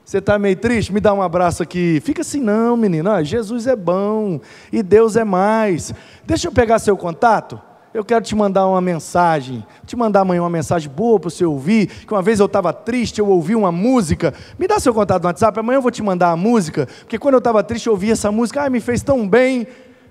[0.03, 0.91] Você está meio triste?
[0.91, 2.01] Me dá um abraço aqui.
[2.03, 3.09] Fica assim, não, menino.
[3.09, 5.93] Ah, Jesus é bom e Deus é mais.
[6.25, 7.57] Deixa eu pegar seu contato.
[7.93, 11.87] Eu quero te mandar uma mensagem, te mandar amanhã uma mensagem boa para você ouvir.
[11.87, 14.33] Que uma vez eu estava triste, eu ouvi uma música.
[14.59, 16.85] Me dá seu contato no WhatsApp, amanhã eu vou te mandar a música.
[16.99, 19.65] Porque quando eu estava triste, eu ouvi essa música, ah, me fez tão bem.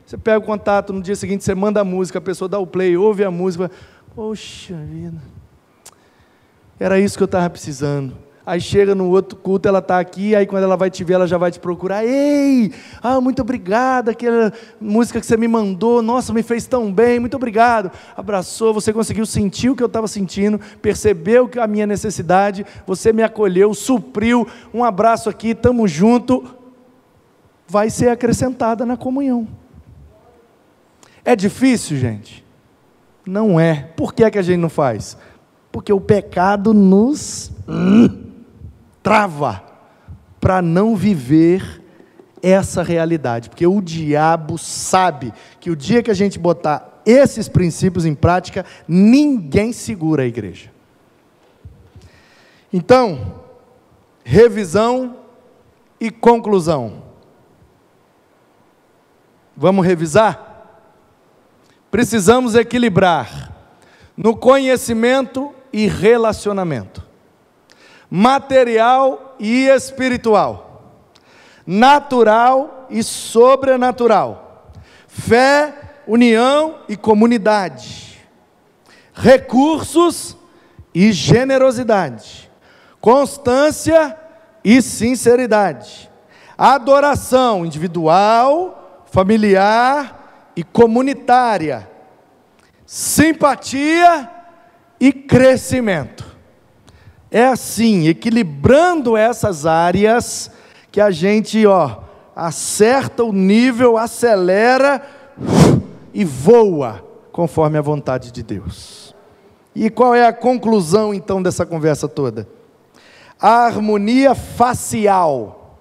[0.07, 2.67] Você pega o contato, no dia seguinte você manda a música, a pessoa dá o
[2.67, 3.69] play, ouve a música.
[4.17, 5.21] Poxa vida.
[6.81, 8.17] Era isso que eu estava precisando.
[8.47, 11.27] Aí chega no outro culto, ela está aqui, aí quando ela vai te ver, ela
[11.27, 12.03] já vai te procurar.
[12.03, 17.21] Ei, ah, muito obrigada, aquela música que você me mandou, nossa, me fez tão bem,
[17.21, 17.91] muito obrigado.
[18.17, 23.23] Abraçou, você conseguiu sentir o que eu estava sentindo, percebeu a minha necessidade, você me
[23.23, 24.49] acolheu, supriu.
[24.73, 26.43] Um abraço aqui, estamos junto.
[27.69, 29.47] Vai ser acrescentada na comunhão.
[31.23, 32.46] É difícil, gente?
[33.27, 33.91] Não é.
[33.97, 35.17] Por que, é que a gente não faz?
[35.73, 37.51] Porque o pecado nos.
[37.69, 38.27] Hum,
[39.03, 39.63] trava
[40.41, 41.83] para não viver
[42.43, 48.05] essa realidade, porque o diabo sabe que o dia que a gente botar esses princípios
[48.05, 50.71] em prática, ninguém segura a igreja.
[52.73, 53.43] Então,
[54.25, 55.17] revisão
[56.01, 57.05] e conclusão.
[59.57, 60.46] Vamos revisar?
[61.97, 63.51] Precisamos equilibrar
[64.15, 67.03] no conhecimento e relacionamento
[68.11, 70.93] material e espiritual,
[71.67, 74.75] natural e sobrenatural,
[75.09, 78.23] fé, união e comunidade,
[79.15, 80.37] recursos
[80.95, 82.51] e generosidade,
[83.01, 84.15] constância
[84.63, 86.11] e sinceridade,
[86.59, 90.26] adoração individual, familiar
[90.57, 91.89] e comunitária,
[92.87, 94.31] simpatia
[94.99, 96.25] e crescimento.
[97.31, 100.51] É assim, equilibrando essas áreas,
[100.91, 101.99] que a gente, ó,
[102.35, 105.07] acerta o nível, acelera
[106.15, 109.15] e voa conforme a vontade de Deus.
[109.75, 112.49] E qual é a conclusão então dessa conversa toda?
[113.39, 115.79] A harmonia facial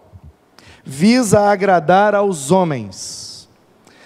[0.84, 3.25] visa agradar aos homens.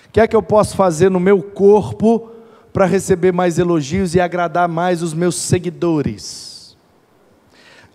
[0.09, 2.31] O que é que eu posso fazer no meu corpo
[2.73, 6.75] para receber mais elogios e agradar mais os meus seguidores?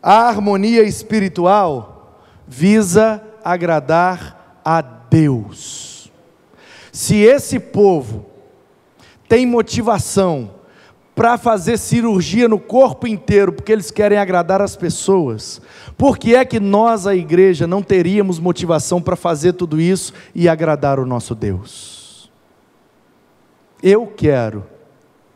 [0.01, 6.13] A harmonia espiritual visa agradar a Deus.
[6.93, 8.27] Se esse povo
[9.29, 10.51] tem motivação
[11.17, 15.61] para fazer cirurgia no corpo inteiro, porque eles querem agradar as pessoas,
[15.99, 20.49] por que é que nós, a igreja, não teríamos motivação para fazer tudo isso e
[20.49, 22.04] agradar o nosso Deus?
[23.85, 24.65] Eu quero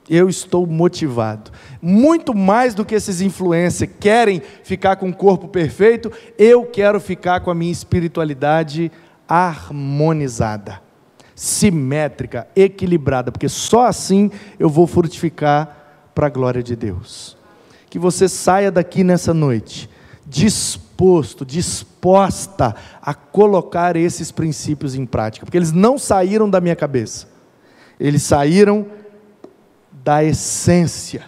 [0.08, 1.50] eu estou motivado.
[1.82, 7.40] Muito mais do que esses influencers querem ficar com o corpo perfeito, eu quero ficar
[7.40, 8.90] com a minha espiritualidade
[9.28, 10.80] harmonizada,
[11.34, 17.36] simétrica, equilibrada, porque só assim eu vou frutificar para a glória de Deus.
[17.90, 19.90] Que você saia daqui nessa noite
[20.26, 27.37] disposto, disposta a colocar esses princípios em prática, porque eles não saíram da minha cabeça.
[27.98, 28.86] Eles saíram
[30.04, 31.24] da essência,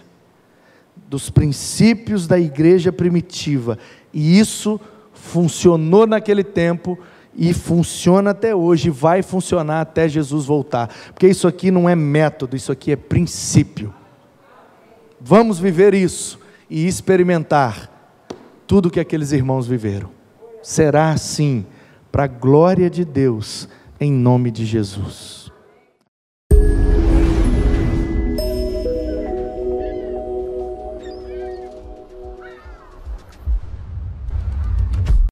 [1.07, 3.77] dos princípios da igreja primitiva.
[4.13, 4.79] E isso
[5.13, 6.97] funcionou naquele tempo
[7.35, 10.87] e funciona até hoje, vai funcionar até Jesus voltar.
[11.13, 13.93] Porque isso aqui não é método, isso aqui é princípio.
[15.19, 17.89] Vamos viver isso e experimentar
[18.65, 20.09] tudo que aqueles irmãos viveram.
[20.63, 21.65] Será assim,
[22.11, 23.67] para a glória de Deus,
[23.99, 25.40] em nome de Jesus.